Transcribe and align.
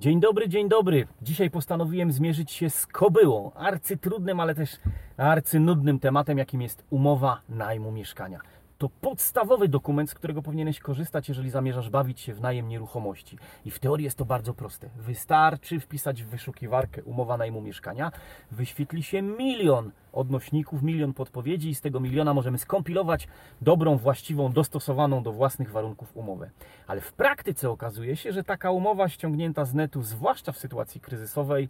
Dzień 0.00 0.20
dobry, 0.20 0.48
dzień 0.48 0.68
dobry. 0.68 1.06
Dzisiaj 1.22 1.50
postanowiłem 1.50 2.12
zmierzyć 2.12 2.52
się 2.52 2.70
z 2.70 2.86
kobyłą, 2.86 3.52
arcytrudnym, 3.54 4.40
ale 4.40 4.54
też 4.54 4.76
arcynudnym 5.16 5.98
tematem, 6.00 6.38
jakim 6.38 6.62
jest 6.62 6.84
umowa 6.90 7.40
najmu 7.48 7.92
mieszkania. 7.92 8.40
To 8.78 8.88
podstawowy 8.88 9.68
dokument, 9.68 10.10
z 10.10 10.14
którego 10.14 10.42
powinieneś 10.42 10.80
korzystać, 10.80 11.28
jeżeli 11.28 11.50
zamierzasz 11.50 11.90
bawić 11.90 12.20
się 12.20 12.34
w 12.34 12.40
najem 12.40 12.68
nieruchomości. 12.68 13.38
I 13.64 13.70
w 13.70 13.78
teorii 13.78 14.04
jest 14.04 14.18
to 14.18 14.24
bardzo 14.24 14.54
proste. 14.54 14.88
Wystarczy 14.96 15.80
wpisać 15.80 16.22
w 16.22 16.26
wyszukiwarkę 16.26 17.02
umowa 17.02 17.36
najmu 17.36 17.60
mieszkania, 17.60 18.12
wyświetli 18.50 19.02
się 19.02 19.22
milion 19.22 19.90
odnośników, 20.12 20.82
milion 20.82 21.14
podpowiedzi 21.14 21.68
i 21.68 21.74
z 21.74 21.80
tego 21.80 22.00
miliona 22.00 22.34
możemy 22.34 22.58
skompilować 22.58 23.28
dobrą, 23.62 23.96
właściwą, 23.96 24.52
dostosowaną 24.52 25.22
do 25.22 25.32
własnych 25.32 25.70
warunków 25.70 26.16
umowę. 26.16 26.50
Ale 26.86 27.00
w 27.00 27.12
praktyce 27.12 27.70
okazuje 27.70 28.16
się, 28.16 28.32
że 28.32 28.44
taka 28.44 28.70
umowa 28.70 29.08
ściągnięta 29.08 29.64
z 29.64 29.74
netu, 29.74 30.02
zwłaszcza 30.02 30.52
w 30.52 30.58
sytuacji 30.58 31.00
kryzysowej, 31.00 31.68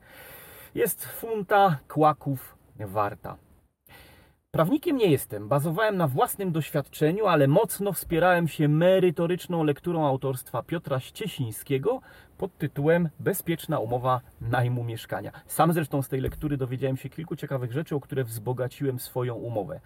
jest 0.75 1.05
funta 1.05 1.79
kłaków 1.89 2.57
warta. 2.81 3.48
Prawnikiem 4.59 4.97
nie 4.97 5.11
jestem. 5.11 5.49
Bazowałem 5.49 5.97
na 5.97 6.09
własnym 6.09 6.53
doświadczeniu, 6.53 7.27
ale 7.27 7.49
mocno 7.49 7.93
wspierałem 7.93 8.49
się 8.49 8.69
merytoryczną 8.69 9.65
lekturą 9.65 10.07
autorstwa 10.07 10.63
Piotra 10.63 11.01
Ściesińskiego 11.01 12.01
pod 12.39 12.59
tytułem 12.59 13.09
Bezpieczna 13.21 13.79
umowa 13.79 14.21
najmu 14.41 14.85
mieszkania. 14.85 15.33
Sam 15.47 15.73
zresztą 15.73 16.03
z 16.03 16.09
tej 16.09 16.21
lektury 16.21 16.57
dowiedziałem 16.57 16.97
się 16.97 17.09
kilku 17.09 17.37
ciekawych 17.37 17.73
rzeczy, 17.73 17.97
o 17.97 18.01
które 18.01 18.25
wzbogaciłem 18.25 18.99
swoją 18.99 19.35
umowę. 19.35 19.81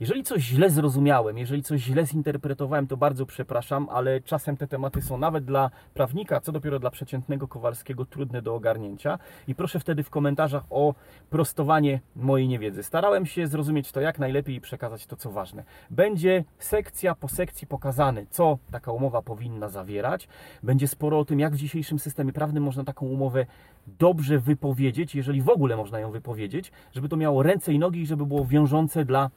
Jeżeli 0.00 0.22
coś 0.22 0.42
źle 0.42 0.70
zrozumiałem, 0.70 1.38
jeżeli 1.38 1.62
coś 1.62 1.80
źle 1.80 2.06
zinterpretowałem, 2.06 2.86
to 2.86 2.96
bardzo 2.96 3.26
przepraszam, 3.26 3.88
ale 3.90 4.20
czasem 4.20 4.56
te 4.56 4.66
tematy 4.66 5.02
są 5.02 5.18
nawet 5.18 5.44
dla 5.44 5.70
prawnika, 5.94 6.40
co 6.40 6.52
dopiero 6.52 6.78
dla 6.78 6.90
przeciętnego 6.90 7.48
Kowalskiego, 7.48 8.04
trudne 8.04 8.42
do 8.42 8.54
ogarnięcia. 8.54 9.18
I 9.48 9.54
proszę 9.54 9.80
wtedy 9.80 10.02
w 10.02 10.10
komentarzach 10.10 10.64
o 10.70 10.94
prostowanie 11.30 12.00
mojej 12.16 12.48
niewiedzy. 12.48 12.82
Starałem 12.82 13.26
się 13.26 13.46
zrozumieć 13.46 13.92
to 13.92 14.00
jak 14.00 14.13
najlepiej 14.18 14.56
i 14.56 14.60
przekazać 14.60 15.06
to, 15.06 15.16
co 15.16 15.30
ważne. 15.30 15.64
Będzie 15.90 16.44
sekcja 16.58 17.14
po 17.14 17.28
sekcji 17.28 17.66
pokazane, 17.66 18.26
co 18.30 18.58
taka 18.70 18.92
umowa 18.92 19.22
powinna 19.22 19.68
zawierać. 19.68 20.28
Będzie 20.62 20.88
sporo 20.88 21.18
o 21.18 21.24
tym, 21.24 21.40
jak 21.40 21.52
w 21.52 21.56
dzisiejszym 21.56 21.98
systemie 21.98 22.32
prawnym 22.32 22.62
można 22.62 22.84
taką 22.84 23.06
umowę 23.06 23.46
dobrze 23.86 24.38
wypowiedzieć, 24.38 25.14
jeżeli 25.14 25.42
w 25.42 25.48
ogóle 25.48 25.76
można 25.76 26.00
ją 26.00 26.10
wypowiedzieć, 26.10 26.72
żeby 26.92 27.08
to 27.08 27.16
miało 27.16 27.42
ręce 27.42 27.72
i 27.72 27.78
nogi 27.78 28.00
i 28.02 28.06
żeby 28.06 28.26
było 28.26 28.44
wiążące 28.44 29.04
dla 29.04 29.30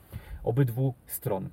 obydwu 0.44 0.94
stron. 1.08 1.50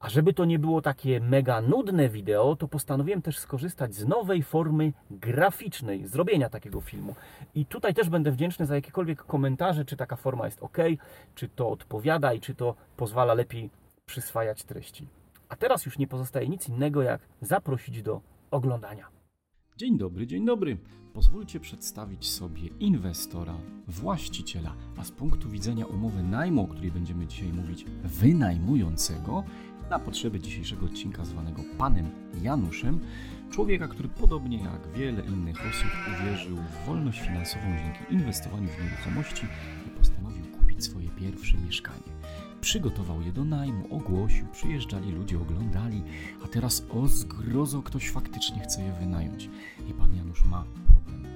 A 0.00 0.08
żeby 0.08 0.32
to 0.32 0.44
nie 0.44 0.58
było 0.58 0.82
takie 0.82 1.20
mega 1.20 1.60
nudne 1.60 2.08
wideo, 2.08 2.56
to 2.56 2.68
postanowiłem 2.68 3.22
też 3.22 3.38
skorzystać 3.38 3.94
z 3.94 4.06
nowej 4.06 4.42
formy 4.42 4.92
graficznej 5.10 6.06
zrobienia 6.06 6.48
takiego 6.48 6.80
filmu. 6.80 7.14
I 7.54 7.66
tutaj 7.66 7.94
też 7.94 8.08
będę 8.08 8.32
wdzięczny 8.32 8.66
za 8.66 8.74
jakiekolwiek 8.74 9.22
komentarze, 9.22 9.84
czy 9.84 9.96
taka 9.96 10.16
forma 10.16 10.44
jest 10.44 10.62
ok, 10.62 10.78
czy 11.34 11.48
to 11.48 11.70
odpowiada 11.70 12.32
i 12.32 12.40
czy 12.40 12.54
to 12.54 12.74
pozwala 12.96 13.34
lepiej 13.34 13.70
przyswajać 14.06 14.64
treści. 14.64 15.08
A 15.48 15.56
teraz 15.56 15.86
już 15.86 15.98
nie 15.98 16.06
pozostaje 16.06 16.48
nic 16.48 16.68
innego, 16.68 17.02
jak 17.02 17.20
zaprosić 17.40 18.02
do 18.02 18.20
oglądania. 18.50 19.08
Dzień 19.76 19.98
dobry, 19.98 20.26
dzień 20.26 20.46
dobry. 20.46 20.76
Pozwólcie 21.14 21.60
przedstawić 21.60 22.30
sobie 22.30 22.62
inwestora, 22.80 23.54
właściciela, 23.88 24.74
a 24.96 25.04
z 25.04 25.10
punktu 25.10 25.48
widzenia 25.48 25.86
umowy 25.86 26.22
najmu, 26.22 26.62
o 26.64 26.66
której 26.66 26.90
będziemy 26.90 27.26
dzisiaj 27.26 27.48
mówić, 27.48 27.84
wynajmującego, 28.04 29.44
na 29.90 29.98
potrzeby 29.98 30.40
dzisiejszego 30.40 30.86
odcinka 30.86 31.24
zwanego 31.24 31.62
Panem 31.78 32.10
Januszem, 32.42 33.00
człowieka, 33.50 33.88
który 33.88 34.08
podobnie 34.08 34.58
jak 34.58 34.88
wiele 34.96 35.22
innych 35.22 35.56
osób 35.56 35.90
uwierzył 36.14 36.56
w 36.56 36.86
wolność 36.86 37.20
finansową 37.20 37.64
dzięki 37.78 38.14
inwestowaniu 38.14 38.68
w 38.68 38.84
nieruchomości 38.84 39.46
i 39.86 39.90
postanowił 39.90 40.44
kupić 40.46 40.84
swoje 40.84 41.08
pierwsze 41.08 41.58
mieszkanie. 41.58 42.08
Przygotował 42.60 43.22
je 43.22 43.32
do 43.32 43.44
najmu, 43.44 43.96
ogłosił, 43.96 44.46
przyjeżdżali 44.52 45.12
ludzie, 45.12 45.38
oglądali, 45.40 46.02
a 46.44 46.48
teraz 46.48 46.86
o 46.90 47.08
zgrozo 47.08 47.82
ktoś 47.82 48.10
faktycznie 48.10 48.60
chce 48.60 48.82
je 48.82 48.92
wynająć. 48.92 49.50
I 49.90 49.94
pan 49.94 50.16
Janusz 50.16 50.44
ma 50.44 50.64
problem. 50.64 51.28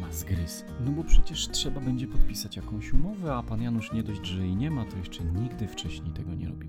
Ma 0.00 0.12
zgryz. 0.12 0.64
No 0.84 0.90
bo 0.90 1.04
przecież 1.04 1.48
trzeba 1.48 1.80
będzie 1.80 2.06
podpisać 2.06 2.56
jakąś 2.56 2.92
umowę, 2.92 3.34
a 3.34 3.42
pan 3.42 3.62
Janusz 3.62 3.92
nie 3.92 4.02
dość, 4.02 4.26
że 4.26 4.38
jej 4.38 4.56
nie 4.56 4.70
ma, 4.70 4.84
to 4.84 4.96
jeszcze 4.96 5.24
nigdy 5.24 5.68
wcześniej 5.68 6.12
tego 6.12 6.34
nie 6.34 6.48
robił. 6.48 6.68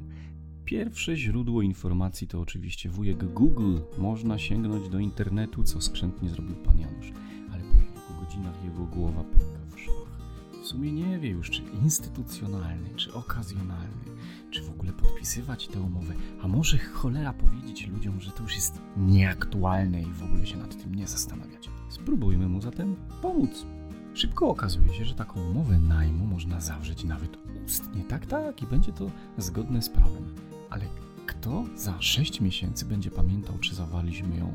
Pierwsze 0.65 1.17
źródło 1.17 1.61
informacji 1.61 2.27
to 2.27 2.41
oczywiście 2.41 2.89
wujek 2.89 3.33
Google. 3.33 3.77
Można 3.97 4.37
sięgnąć 4.37 4.89
do 4.89 4.99
internetu, 4.99 5.63
co 5.63 5.81
skrzętnie 5.81 6.29
zrobił 6.29 6.55
pan 6.55 6.79
Janusz, 6.79 7.11
ale 7.51 7.63
po 7.63 7.77
kilku 7.77 8.25
godzinach 8.25 8.63
jego 8.63 8.85
głowa 8.85 9.23
pęka 9.23 9.75
w 9.75 9.79
szwach. 9.79 10.19
W 10.63 10.67
sumie 10.67 10.91
nie 10.91 11.19
wie 11.19 11.29
już, 11.29 11.49
czy 11.49 11.61
instytucjonalny, 11.83 12.89
czy 12.95 13.13
okazjonalny, 13.13 14.05
czy 14.51 14.61
w 14.63 14.69
ogóle 14.69 14.93
podpisywać 14.93 15.67
tę 15.67 15.81
umowę, 15.81 16.13
a 16.41 16.47
może 16.47 16.77
cholera 16.77 17.33
powiedzieć 17.33 17.87
ludziom, 17.87 18.21
że 18.21 18.31
to 18.31 18.43
już 18.43 18.55
jest 18.55 18.81
nieaktualne 18.97 20.01
i 20.01 20.13
w 20.13 20.23
ogóle 20.23 20.45
się 20.45 20.57
nad 20.57 20.83
tym 20.83 20.95
nie 20.95 21.07
zastanawiać. 21.07 21.69
Spróbujmy 21.89 22.47
mu 22.47 22.61
zatem 22.61 22.95
pomóc. 23.21 23.65
Szybko 24.13 24.49
okazuje 24.49 24.93
się, 24.93 25.05
że 25.05 25.15
taką 25.15 25.49
umowę 25.49 25.79
najmu 25.79 26.25
można 26.25 26.61
zawrzeć 26.61 27.03
nawet 27.03 27.37
ustnie. 27.65 28.03
Tak, 28.03 28.25
tak, 28.25 28.61
i 28.61 28.67
będzie 28.67 28.91
to 28.91 29.11
zgodne 29.37 29.81
z 29.81 29.89
prawem. 29.89 30.54
Ale 30.69 30.85
kto 31.25 31.63
za 31.75 32.01
6 32.01 32.41
miesięcy 32.41 32.85
będzie 32.85 33.11
pamiętał, 33.11 33.57
czy 33.57 33.75
zawaliśmy 33.75 34.37
ją 34.37 34.53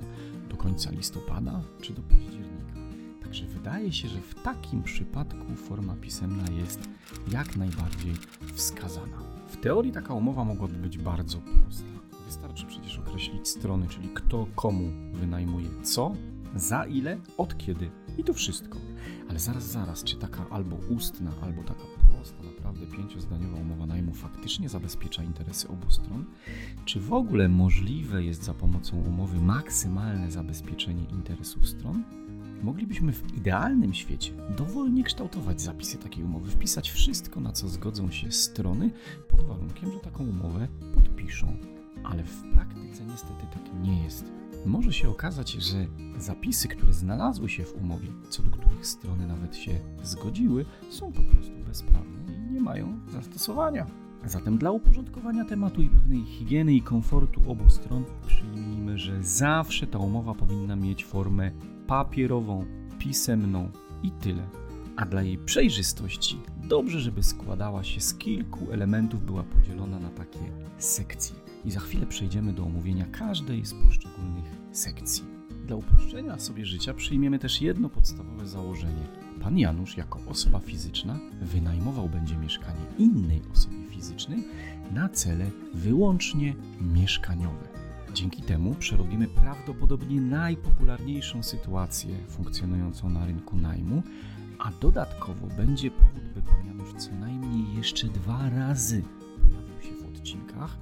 do 0.49 0.57
końca 0.57 0.91
listopada, 0.91 1.61
czy 1.81 1.93
do 1.93 2.03
października? 2.03 2.75
Także 3.23 3.47
wydaje 3.47 3.93
się, 3.93 4.09
że 4.09 4.21
w 4.21 4.35
takim 4.43 4.83
przypadku 4.83 5.55
forma 5.57 5.95
pisemna 5.95 6.45
jest 6.51 6.89
jak 7.33 7.57
najbardziej 7.57 8.15
wskazana. 8.55 9.23
W 9.49 9.57
teorii 9.57 9.93
taka 9.93 10.15
umowa 10.15 10.45
mogłaby 10.45 10.75
być 10.75 10.99
bardzo 10.99 11.39
prosta. 11.39 11.85
Wystarczy 12.27 12.67
przecież 12.67 12.99
określić 12.99 13.49
strony, 13.49 13.89
czyli 13.89 14.09
kto 14.09 14.47
komu 14.55 14.93
wynajmuje 15.13 15.69
co, 15.83 16.13
za 16.57 16.85
ile, 16.85 17.19
od 17.39 17.59
kiedy 17.59 17.91
i 18.19 18.25
to 18.25 18.35
wszystko. 18.35 18.79
Ale 19.29 19.39
zaraz, 19.39 19.65
zaraz, 19.65 20.05
czy 20.05 20.17
taka 20.17 20.47
albo 20.51 20.77
ustna, 20.77 21.31
albo 21.43 21.63
taka 21.63 21.85
prosta, 22.21 22.43
naprawdę 22.43 22.87
pięciozdaniowa 22.87 23.59
umowa 23.59 23.87
najmu 23.87 24.13
faktycznie 24.13 24.69
zabezpiecza 24.69 25.23
interesy 25.23 25.69
obu 25.69 25.91
stron? 25.91 26.25
Czy 26.85 27.01
w 27.01 27.13
ogóle 27.13 27.49
możliwe 27.49 28.25
jest 28.25 28.45
za 28.45 28.55
pomocą 28.55 28.97
umowy 28.97 29.41
maksymalne 29.41 30.31
zabezpieczenie 30.31 31.05
interesów 31.13 31.69
stron? 31.69 32.05
Moglibyśmy 32.63 33.13
w 33.13 33.37
idealnym 33.37 33.95
świecie 33.95 34.33
dowolnie 34.57 35.05
kształtować 35.05 35.61
zapisy 35.61 35.99
takiej 35.99 36.25
umowy, 36.25 36.51
wpisać 36.51 36.91
wszystko, 36.91 37.41
na 37.41 37.53
co 37.53 37.69
zgodzą 37.69 38.11
się 38.11 38.33
strony, 38.33 38.91
pod 39.29 39.43
warunkiem, 39.43 39.93
że 39.93 40.01
taką 40.01 40.25
umowę 40.25 40.69
podpiszą. 40.95 41.57
Ale 42.05 42.25
w 42.25 42.43
praktyce 42.55 43.05
niestety 43.05 43.47
tak 43.53 43.63
nie 43.83 44.03
jest. 44.03 44.40
Może 44.67 44.93
się 44.93 45.09
okazać, 45.09 45.53
że 45.53 45.87
zapisy, 46.19 46.69
które 46.69 46.93
znalazły 46.93 47.49
się 47.49 47.65
w 47.65 47.75
umowie, 47.75 48.09
co 48.29 48.43
do 48.43 48.51
których 48.51 48.87
strony 48.87 49.27
nawet 49.27 49.57
się 49.57 49.81
zgodziły, 50.03 50.65
są 50.91 51.13
po 51.13 51.23
prostu 51.23 51.53
bezprawne 51.67 52.35
i 52.49 52.53
nie 52.53 52.61
mają 52.61 53.01
zastosowania. 53.13 53.87
Zatem 54.25 54.59
dla 54.59 54.71
uporządkowania 54.71 55.45
tematu 55.45 55.83
i 55.83 55.89
pewnej 55.89 56.25
higieny 56.25 56.75
i 56.75 56.83
komfortu 56.83 57.51
obu 57.51 57.71
stron 57.71 58.05
przyjmijmy, 58.27 58.99
że 58.99 59.23
zawsze 59.23 59.87
ta 59.87 59.99
umowa 59.99 60.35
powinna 60.35 60.77
mieć 60.77 61.05
formę 61.05 61.51
papierową, 61.87 62.65
pisemną 62.99 63.69
i 64.03 64.11
tyle. 64.11 64.43
A 64.97 65.07
dla 65.07 65.23
jej 65.23 65.39
przejrzystości 65.39 66.41
dobrze, 66.65 67.01
żeby 67.01 67.23
składała 67.23 67.85
się 67.85 68.01
z 68.01 68.15
kilku 68.15 68.71
elementów, 68.71 69.25
była 69.25 69.43
podzielona 69.43 69.99
na 69.99 70.11
takie 70.11 70.53
sekcje. 70.79 71.50
I 71.65 71.71
za 71.71 71.81
chwilę 71.81 72.07
przejdziemy 72.07 72.53
do 72.53 72.65
omówienia 72.65 73.07
każdej 73.07 73.67
z 73.67 73.75
poszczególnych 73.75 74.45
sekcji. 74.73 75.25
Dla 75.67 75.77
uproszczenia 75.77 76.39
sobie 76.39 76.67
życia 76.67 76.95
przyjmiemy 76.95 77.39
też 77.39 77.63
jedno 77.63 77.89
podstawowe 77.89 78.47
założenie. 78.47 79.07
Pan 79.41 79.59
Janusz, 79.59 79.97
jako 79.97 80.21
osoba 80.27 80.59
fizyczna, 80.59 81.19
wynajmował 81.43 82.09
będzie 82.09 82.37
mieszkanie 82.37 82.85
innej 82.99 83.43
osobie 83.53 83.89
fizycznej 83.91 84.45
na 84.91 85.09
cele 85.09 85.51
wyłącznie 85.75 86.55
mieszkaniowe. 86.81 87.69
Dzięki 88.15 88.43
temu 88.43 88.75
przerobimy 88.75 89.29
prawdopodobnie 89.29 90.21
najpopularniejszą 90.21 91.43
sytuację 91.43 92.17
funkcjonującą 92.29 93.11
na 93.11 93.27
rynku 93.27 93.57
najmu, 93.57 94.03
a 94.59 94.71
dodatkowo 94.81 95.47
będzie 95.47 95.91
powód, 95.91 96.23
by 96.35 96.43
pan 96.43 96.67
Janusz 96.67 96.95
co 96.95 97.15
najmniej 97.15 97.77
jeszcze 97.77 98.07
dwa 98.07 98.51
razy 98.51 99.03
pojawił 99.41 99.83
się 99.83 100.05
w 100.05 100.09
odcinkach, 100.09 100.79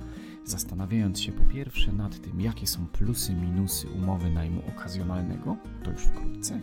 zastanawiając 0.50 1.20
się 1.20 1.32
po 1.32 1.44
pierwsze 1.44 1.92
nad 1.92 2.20
tym, 2.20 2.40
jakie 2.40 2.66
są 2.66 2.86
plusy, 2.86 3.34
minusy 3.34 3.88
umowy 3.88 4.30
najmu 4.30 4.62
okazjonalnego, 4.68 5.56
to 5.84 5.90
już 5.90 6.02
wkrótce, 6.02 6.60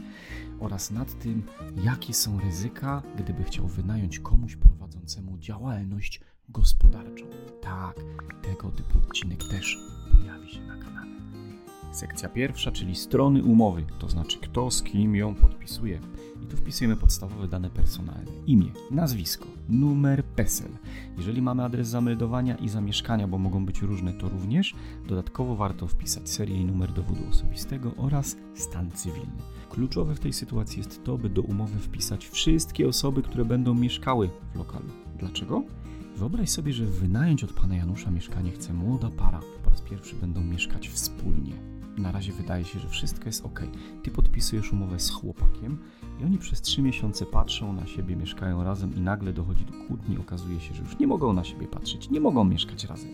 oraz 0.59 0.91
nad 0.91 1.19
tym, 1.19 1.43
jakie 1.83 2.13
są 2.13 2.39
ryzyka, 2.39 3.03
gdyby 3.17 3.43
chciał 3.43 3.67
wynająć 3.67 4.19
komuś 4.19 4.55
prowadzącemu 4.55 5.37
działalność 5.37 6.21
gospodarczą. 6.49 7.25
Tak, 7.61 7.95
tego 8.41 8.71
typu 8.71 8.97
odcinek 8.97 9.43
też 9.43 9.77
pojawi 10.19 10.49
się 10.53 10.61
na 10.61 10.77
kanale. 10.77 11.15
Sekcja 11.95 12.29
pierwsza, 12.29 12.71
czyli 12.71 12.95
strony 12.95 13.43
umowy, 13.43 13.85
to 13.99 14.09
znaczy 14.09 14.39
kto 14.39 14.71
z 14.71 14.83
kim 14.83 15.15
ją 15.15 15.35
podpisuje. 15.35 15.99
I 16.43 16.47
tu 16.47 16.57
wpisujemy 16.57 16.95
podstawowe 16.95 17.47
dane 17.47 17.69
personalne: 17.69 18.31
imię, 18.47 18.67
nazwisko, 18.91 19.45
numer 19.69 20.23
PESEL. 20.23 20.71
Jeżeli 21.17 21.41
mamy 21.41 21.63
adres 21.63 21.87
zameldowania 21.87 22.55
i 22.55 22.69
zamieszkania, 22.69 23.27
bo 23.27 23.37
mogą 23.37 23.65
być 23.65 23.81
różne, 23.81 24.13
to 24.13 24.29
również. 24.29 24.75
Dodatkowo 25.07 25.55
warto 25.55 25.87
wpisać 25.87 26.29
serię 26.29 26.61
i 26.61 26.65
numer 26.65 26.93
dowodu 26.93 27.21
osobistego 27.29 27.91
oraz 27.97 28.37
stan 28.55 28.91
cywilny. 28.91 29.41
Kluczowe 29.69 30.15
w 30.15 30.19
tej 30.19 30.33
sytuacji 30.33 30.77
jest 30.77 31.03
to, 31.03 31.17
by 31.17 31.29
do 31.29 31.41
umowy 31.41 31.79
wpisać 31.79 32.27
wszystkie 32.27 32.87
osoby, 32.87 33.23
które 33.23 33.45
będą 33.45 33.73
mieszkały 33.73 34.29
w 34.53 34.57
lokalu. 34.57 34.89
Dlaczego? 35.19 35.63
Wyobraź 36.17 36.49
sobie, 36.49 36.73
że 36.73 36.85
wynająć 36.85 37.43
od 37.43 37.53
pana 37.53 37.75
Janusza 37.75 38.11
mieszkanie 38.11 38.51
chce 38.51 38.73
młoda 38.73 39.09
para. 39.09 39.39
Po 39.63 39.69
raz 39.69 39.81
pierwszy 39.81 40.15
będą 40.15 40.41
mieszkać 40.41 40.89
wspólnie. 40.89 41.74
Na 41.97 42.11
razie 42.11 42.31
wydaje 42.31 42.65
się, 42.65 42.79
że 42.79 42.89
wszystko 42.89 43.25
jest 43.25 43.45
ok. 43.45 43.61
Ty 44.03 44.11
podpisujesz 44.11 44.73
umowę 44.73 44.99
z 44.99 45.09
chłopakiem 45.09 45.77
i 46.21 46.23
oni 46.23 46.37
przez 46.37 46.61
trzy 46.61 46.81
miesiące 46.81 47.25
patrzą 47.25 47.73
na 47.73 47.87
siebie, 47.87 48.15
mieszkają 48.15 48.63
razem 48.63 48.95
i 48.95 49.01
nagle 49.01 49.33
dochodzi 49.33 49.65
do 49.65 49.87
kłótni. 49.87 50.17
Okazuje 50.17 50.59
się, 50.59 50.73
że 50.73 50.83
już 50.83 50.99
nie 50.99 51.07
mogą 51.07 51.33
na 51.33 51.43
siebie 51.43 51.67
patrzeć, 51.67 52.09
nie 52.09 52.19
mogą 52.19 52.43
mieszkać 52.43 52.83
razem. 52.83 53.09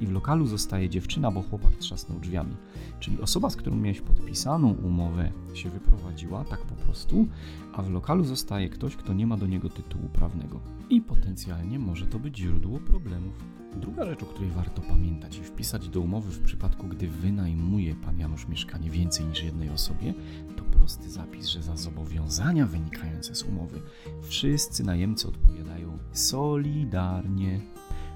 I 0.00 0.06
w 0.06 0.12
lokalu 0.12 0.46
zostaje 0.46 0.88
dziewczyna, 0.88 1.30
bo 1.30 1.42
chłopak 1.42 1.76
trzasnął 1.76 2.20
drzwiami. 2.20 2.56
Czyli 3.00 3.20
osoba, 3.20 3.50
z 3.50 3.56
którą 3.56 3.76
miałeś 3.76 4.00
podpisaną 4.00 4.72
umowę, 4.72 5.32
się 5.54 5.70
wyprowadziła, 5.70 6.44
tak 6.44 6.60
po 6.60 6.74
prostu, 6.74 7.26
a 7.72 7.82
w 7.82 7.90
lokalu 7.90 8.24
zostaje 8.24 8.68
ktoś, 8.68 8.96
kto 8.96 9.12
nie 9.12 9.26
ma 9.26 9.36
do 9.36 9.46
niego 9.46 9.68
tytułu 9.68 10.08
prawnego. 10.08 10.60
I 10.90 11.00
potencjalnie 11.00 11.78
może 11.78 12.06
to 12.06 12.18
być 12.18 12.38
źródło 12.38 12.78
problemów. 12.78 13.56
Druga 13.76 14.04
rzecz, 14.04 14.22
o 14.22 14.26
której 14.26 14.50
warto 14.50 14.82
pamiętać 14.82 15.38
i 15.38 15.42
wpisać 15.42 15.88
do 15.88 16.00
umowy 16.00 16.30
w 16.30 16.42
przypadku, 16.42 16.88
gdy 16.88 17.08
wynajmuje 17.08 17.94
pan 17.94 18.18
Janusz 18.18 18.48
mieszkanie 18.48 18.90
więcej 18.90 19.26
niż 19.26 19.42
jednej 19.42 19.70
osobie, 19.70 20.14
to 20.56 20.64
prosty 20.64 21.10
zapis, 21.10 21.46
że 21.46 21.62
za 21.62 21.76
zobowiązania 21.76 22.66
wynikające 22.66 23.34
z 23.34 23.42
umowy 23.42 23.82
wszyscy 24.22 24.84
najemcy 24.84 25.28
odpowiadają 25.28 25.98
solidarnie. 26.12 27.60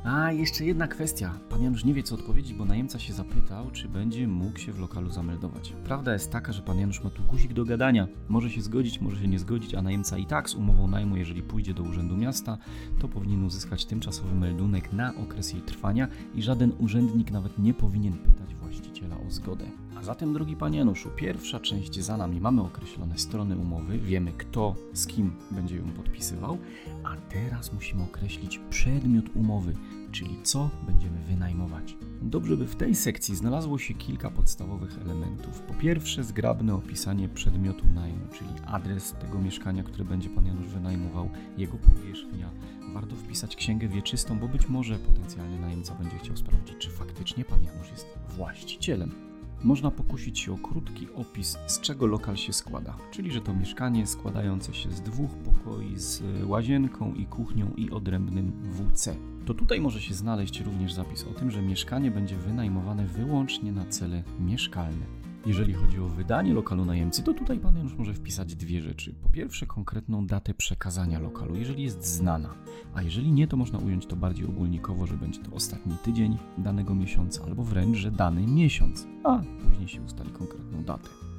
A, 0.05 0.33
jeszcze 0.33 0.65
jedna 0.65 0.89
kwestia. 0.89 1.35
Pan 1.49 1.63
Janusz 1.63 1.85
nie 1.85 1.95
wie, 1.95 2.03
co 2.03 2.15
odpowiedzieć, 2.15 2.55
bo 2.55 2.65
najemca 2.65 2.99
się 2.99 3.13
zapytał, 3.13 3.71
czy 3.71 3.89
będzie 3.89 4.29
mógł 4.29 4.59
się 4.59 4.73
w 4.73 4.79
lokalu 4.79 5.11
zameldować. 5.11 5.73
Prawda 5.85 6.13
jest 6.13 6.33
taka, 6.33 6.53
że 6.53 6.63
pan 6.63 6.79
Janusz 6.79 7.05
ma 7.05 7.11
tu 7.11 7.23
guzik 7.23 7.53
do 7.53 7.65
gadania. 7.65 8.09
Może 8.29 8.51
się 8.51 8.63
zgodzić, 8.63 9.01
może 9.01 9.21
się 9.21 9.29
nie 9.29 9.39
zgodzić, 9.39 9.75
a 9.75 9.83
najemca 9.83 10.19
i 10.19 10.27
tak 10.27 10.51
z 10.51 10.55
umową 10.55 10.89
najmu, 10.89 11.17
jeżeli 11.17 11.43
pójdzie 11.43 11.75
do 11.75 11.83
urzędu 11.83 12.17
miasta, 12.17 12.59
to 13.01 13.09
powinien 13.09 13.45
uzyskać 13.45 13.85
tymczasowy 13.85 14.35
meldunek 14.35 14.93
na 14.93 15.15
okres 15.17 15.53
jej 15.53 15.63
trwania 15.63 16.09
i 16.35 16.43
żaden 16.43 16.73
urzędnik 16.79 17.31
nawet 17.31 17.59
nie 17.59 17.75
powinien 17.75 18.13
pytać 18.13 18.55
właściciela 18.55 19.17
o 19.17 19.31
zgodę. 19.31 19.65
A 20.01 20.03
zatem, 20.03 20.33
drogi 20.33 20.57
panie 20.57 20.79
Januszu, 20.79 21.11
pierwsza 21.17 21.61
część 21.61 22.01
za 22.01 22.17
nami. 22.17 22.41
Mamy 22.41 22.63
określone 22.63 23.19
strony 23.19 23.57
umowy, 23.57 23.99
wiemy 23.99 24.33
kto 24.33 24.75
z 24.93 25.07
kim 25.07 25.33
będzie 25.51 25.77
ją 25.77 25.85
podpisywał, 25.85 26.59
a 27.05 27.17
teraz 27.17 27.73
musimy 27.73 28.03
określić 28.03 28.61
przedmiot 28.71 29.25
umowy, 29.35 29.75
czyli 30.13 30.43
co 30.43 30.71
będziemy 30.87 31.19
wynajmować. 31.19 31.97
Dobrze 32.23 32.57
by 32.57 32.67
w 32.67 32.77
tej 32.77 32.95
sekcji 32.95 33.37
znalazło 33.37 33.79
się 33.79 33.95
kilka 33.95 34.31
podstawowych 34.31 34.99
elementów. 35.03 35.61
Po 35.61 35.75
pierwsze, 35.75 36.25
zgrabne 36.25 36.75
opisanie 36.75 37.29
przedmiotu 37.29 37.87
najmu, 37.95 38.27
czyli 38.33 38.51
adres 38.67 39.13
tego 39.13 39.39
mieszkania, 39.39 39.83
które 39.83 40.05
będzie 40.05 40.29
pan 40.29 40.47
Janusz 40.47 40.69
wynajmował, 40.69 41.31
jego 41.59 41.77
powierzchnia. 41.79 42.51
Warto 42.95 43.17
wpisać 43.17 43.57
księgę 43.57 43.89
wieczystą, 43.89 44.39
bo 44.39 44.49
być 44.49 44.69
może 44.69 44.99
potencjalny 44.99 45.59
najemca 45.59 45.95
będzie 45.95 46.19
chciał 46.19 46.37
sprawdzić, 46.37 46.77
czy 46.79 46.91
faktycznie 46.91 47.45
pan 47.45 47.63
Janusz 47.63 47.91
jest 47.91 48.07
właścicielem 48.29 49.30
można 49.65 49.91
pokusić 49.91 50.39
się 50.39 50.53
o 50.53 50.59
krótki 50.59 51.09
opis, 51.15 51.59
z 51.67 51.81
czego 51.81 52.07
lokal 52.07 52.37
się 52.37 52.53
składa. 52.53 52.97
Czyli, 53.11 53.33
że 53.33 53.41
to 53.41 53.55
mieszkanie 53.55 54.07
składające 54.07 54.75
się 54.75 54.91
z 54.91 55.01
dwóch 55.01 55.31
pokoi, 55.31 55.97
z 55.97 56.23
łazienką 56.45 57.15
i 57.15 57.27
kuchnią 57.27 57.71
i 57.77 57.91
odrębnym 57.91 58.53
WC. 58.53 59.17
To 59.47 59.55
tutaj 59.55 59.81
może 59.81 60.01
się 60.01 60.15
znaleźć 60.15 60.61
również 60.61 60.93
zapis 60.93 61.25
o 61.25 61.35
tym, 61.35 61.51
że 61.51 61.63
mieszkanie 61.63 62.11
będzie 62.11 62.37
wynajmowane 62.37 63.07
wyłącznie 63.07 63.73
na 63.73 63.85
cele 63.85 64.23
mieszkalne. 64.41 65.30
Jeżeli 65.47 65.75
chodzi 65.75 66.01
o 66.01 66.09
wydanie 66.09 66.55
lokalu 66.55 66.85
najemcy, 66.85 67.23
to 67.23 67.35
tutaj 67.35 67.59
Pan 67.59 67.79
już 67.79 67.95
może 67.95 68.15
wpisać 68.15 68.55
dwie 68.55 68.83
rzeczy. 68.83 69.15
Po 69.23 69.29
pierwsze, 69.29 69.67
konkretną 69.67 70.27
datę 70.27 70.55
przekazania 70.55 71.21
lokalu, 71.21 71.57
jeżeli 71.57 71.83
jest 71.83 72.05
znana, 72.05 72.55
a 72.95 73.03
jeżeli 73.03 73.33
nie, 73.33 73.49
to 73.49 73.57
można 73.57 73.79
ująć 73.79 74.07
to 74.07 74.17
bardziej 74.17 74.47
ogólnikowo, 74.47 75.07
że 75.07 75.17
będzie 75.17 75.43
to 75.43 75.53
ostatni 75.53 75.97
tydzień 76.05 76.37
danego 76.59 76.95
miesiąca, 76.95 77.45
albo 77.45 77.65
wręcz, 77.65 77.97
że 77.97 78.11
dany 78.11 78.47
miesiąc, 78.47 79.07
a 79.25 79.43
później 79.63 79.89
się 79.89 80.03
ustali 80.03 80.31
konkretną 80.31 80.85
datę. 80.85 81.30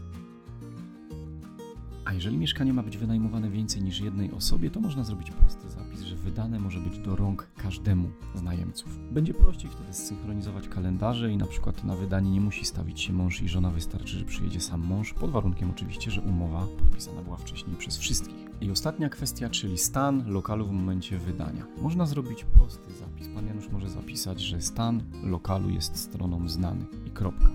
A 2.11 2.13
jeżeli 2.13 2.37
mieszkanie 2.37 2.73
ma 2.73 2.83
być 2.83 2.97
wynajmowane 2.97 3.49
więcej 3.49 3.81
niż 3.81 3.99
jednej 3.99 4.31
osobie, 4.31 4.71
to 4.71 4.79
można 4.79 5.03
zrobić 5.03 5.31
prosty 5.31 5.69
zapis, 5.69 6.01
że 6.01 6.15
wydane 6.15 6.59
może 6.59 6.79
być 6.79 6.99
do 6.99 7.15
rąk 7.15 7.47
każdemu 7.57 8.09
z 8.35 8.41
najemców. 8.41 8.99
Będzie 9.11 9.33
prościej 9.33 9.71
wtedy 9.71 9.93
zsynchronizować 9.93 10.67
kalendarze 10.67 11.31
i 11.31 11.37
na 11.37 11.45
przykład 11.45 11.83
na 11.83 11.95
wydanie 11.95 12.31
nie 12.31 12.41
musi 12.41 12.65
stawić 12.65 13.01
się 13.01 13.13
mąż 13.13 13.41
i 13.41 13.49
żona, 13.49 13.69
wystarczy, 13.69 14.17
że 14.17 14.25
przyjedzie 14.25 14.59
sam 14.59 14.81
mąż, 14.81 15.13
pod 15.13 15.31
warunkiem 15.31 15.69
oczywiście, 15.69 16.11
że 16.11 16.21
umowa 16.21 16.67
podpisana 16.79 17.21
była 17.21 17.37
wcześniej 17.37 17.75
przez 17.77 17.97
wszystkich. 17.97 18.49
I 18.61 18.71
ostatnia 18.71 19.09
kwestia, 19.09 19.49
czyli 19.49 19.77
stan 19.77 20.23
lokalu 20.31 20.65
w 20.65 20.71
momencie 20.71 21.17
wydania. 21.17 21.65
Można 21.81 22.05
zrobić 22.05 22.43
prosty 22.43 22.93
zapis. 22.93 23.27
Pan 23.35 23.47
Janusz 23.47 23.69
może 23.69 23.89
zapisać, 23.89 24.41
że 24.41 24.61
stan 24.61 25.03
lokalu 25.23 25.69
jest 25.69 25.97
stroną 25.97 26.49
znany 26.49 26.85
i 27.07 27.11
kropka. 27.11 27.51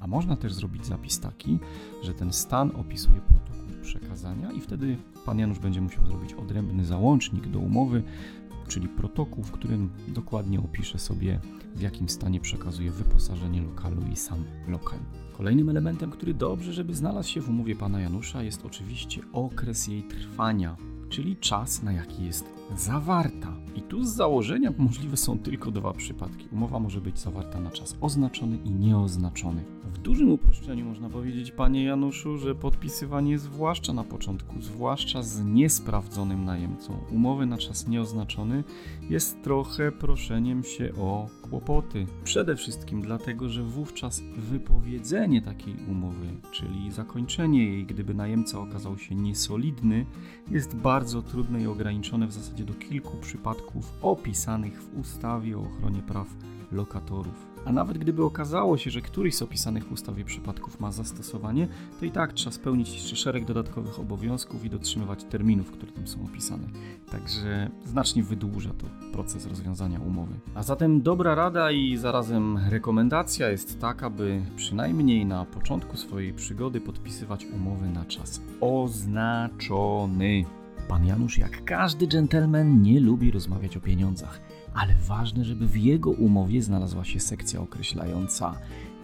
A 0.00 0.06
można 0.06 0.36
też 0.36 0.54
zrobić 0.54 0.86
zapis 0.86 1.20
taki, 1.20 1.58
że 2.02 2.14
ten 2.14 2.32
stan 2.32 2.70
opisuje 2.76 3.20
protokół 3.20 3.63
przekazania 3.84 4.52
i 4.52 4.60
wtedy 4.60 4.96
pan 5.26 5.38
Janusz 5.38 5.58
będzie 5.58 5.80
musiał 5.80 6.06
zrobić 6.06 6.32
odrębny 6.32 6.84
załącznik 6.84 7.48
do 7.48 7.58
umowy, 7.58 8.02
czyli 8.68 8.88
protokół, 8.88 9.44
w 9.44 9.52
którym 9.52 9.90
dokładnie 10.08 10.60
opisze 10.60 10.98
sobie, 10.98 11.40
w 11.74 11.80
jakim 11.80 12.08
stanie 12.08 12.40
przekazuje 12.40 12.90
wyposażenie 12.90 13.62
lokalu 13.62 14.02
i 14.12 14.16
sam 14.16 14.44
lokal. 14.68 14.98
Kolejnym 15.32 15.68
elementem, 15.68 16.10
który 16.10 16.34
dobrze, 16.34 16.72
żeby 16.72 16.94
znalazł 16.94 17.28
się 17.28 17.40
w 17.40 17.48
umowie 17.48 17.76
pana 17.76 18.00
Janusza, 18.00 18.42
jest 18.42 18.66
oczywiście 18.66 19.22
okres 19.32 19.86
jej 19.88 20.02
trwania, 20.02 20.76
czyli 21.08 21.36
czas, 21.36 21.82
na 21.82 21.92
jaki 21.92 22.24
jest 22.24 22.44
zawarta. 22.76 23.56
I 23.76 23.82
tu 23.82 24.04
z 24.04 24.08
założenia 24.08 24.72
możliwe 24.78 25.16
są 25.16 25.38
tylko 25.38 25.70
dwa 25.70 25.92
przypadki. 25.92 26.48
Umowa 26.52 26.78
może 26.78 27.00
być 27.00 27.18
zawarta 27.18 27.60
na 27.60 27.70
czas 27.70 27.96
oznaczony 28.00 28.58
i 28.64 28.70
nieoznaczony. 28.70 29.64
W 29.84 29.98
dużym 29.98 30.30
uproszczeniu 30.30 30.84
można 30.84 31.10
powiedzieć, 31.10 31.50
panie 31.50 31.84
Januszu, 31.84 32.38
że 32.38 32.54
podpisywanie 32.54 33.38
zwłaszcza 33.38 33.92
na 33.92 34.04
początku, 34.04 34.60
zwłaszcza 34.60 35.22
z 35.22 35.44
niesprawdzonym 35.44 36.44
najemcą, 36.44 36.96
umowy 37.10 37.46
na 37.46 37.58
czas 37.58 37.88
nieoznaczony 37.88 38.64
jest 39.10 39.42
trochę 39.42 39.92
proszeniem 39.92 40.64
się 40.64 40.92
o 40.98 41.28
kłopoty. 41.42 42.06
Przede 42.24 42.56
wszystkim 42.56 43.02
dlatego, 43.02 43.48
że 43.48 43.62
wówczas 43.62 44.22
wypowiedzenie 44.36 45.42
takiej 45.42 45.74
umowy, 45.90 46.26
czyli 46.52 46.92
zakończenie 46.92 47.64
jej, 47.64 47.86
gdyby 47.86 48.14
najemca 48.14 48.60
okazał 48.60 48.98
się 48.98 49.14
niesolidny, 49.14 50.06
jest 50.50 50.76
bardzo 50.76 51.22
trudne 51.22 51.62
i 51.62 51.66
ograniczone 51.66 52.26
w 52.26 52.32
zasadzie 52.32 52.53
do 52.62 52.74
kilku 52.74 53.16
przypadków 53.16 53.92
opisanych 54.02 54.82
w 54.82 54.98
ustawie 54.98 55.58
o 55.58 55.60
ochronie 55.60 56.02
praw 56.02 56.26
lokatorów. 56.72 57.54
A 57.64 57.72
nawet 57.72 57.98
gdyby 57.98 58.24
okazało 58.24 58.78
się, 58.78 58.90
że 58.90 59.00
któryś 59.00 59.34
z 59.34 59.42
opisanych 59.42 59.84
w 59.84 59.92
ustawie 59.92 60.24
przypadków 60.24 60.80
ma 60.80 60.92
zastosowanie, 60.92 61.68
to 62.00 62.06
i 62.06 62.10
tak 62.10 62.32
trzeba 62.32 62.52
spełnić 62.52 62.92
jeszcze 62.92 63.16
szereg 63.16 63.44
dodatkowych 63.44 64.00
obowiązków 64.00 64.64
i 64.64 64.70
dotrzymywać 64.70 65.24
terminów, 65.24 65.70
które 65.70 65.92
tam 65.92 66.06
są 66.06 66.24
opisane. 66.24 66.64
Także 67.10 67.70
znacznie 67.84 68.22
wydłuża 68.22 68.70
to 68.70 68.86
proces 69.12 69.46
rozwiązania 69.46 70.00
umowy. 70.00 70.34
A 70.54 70.62
zatem 70.62 71.02
dobra 71.02 71.34
rada 71.34 71.70
i 71.70 71.96
zarazem 71.96 72.58
rekomendacja 72.68 73.48
jest 73.48 73.80
taka, 73.80 74.10
by 74.10 74.42
przynajmniej 74.56 75.26
na 75.26 75.44
początku 75.44 75.96
swojej 75.96 76.32
przygody 76.32 76.80
podpisywać 76.80 77.46
umowy 77.46 77.88
na 77.88 78.04
czas 78.04 78.40
oznaczony. 78.60 80.44
Pan 80.88 81.06
Janusz, 81.06 81.38
jak 81.38 81.64
każdy 81.64 82.06
dżentelmen, 82.06 82.82
nie 82.82 83.00
lubi 83.00 83.30
rozmawiać 83.30 83.76
o 83.76 83.80
pieniądzach 83.80 84.40
ale 84.74 84.94
ważne, 84.94 85.44
żeby 85.44 85.66
w 85.66 85.76
jego 85.76 86.10
umowie 86.10 86.62
znalazła 86.62 87.04
się 87.04 87.20
sekcja 87.20 87.60
określająca 87.60 88.54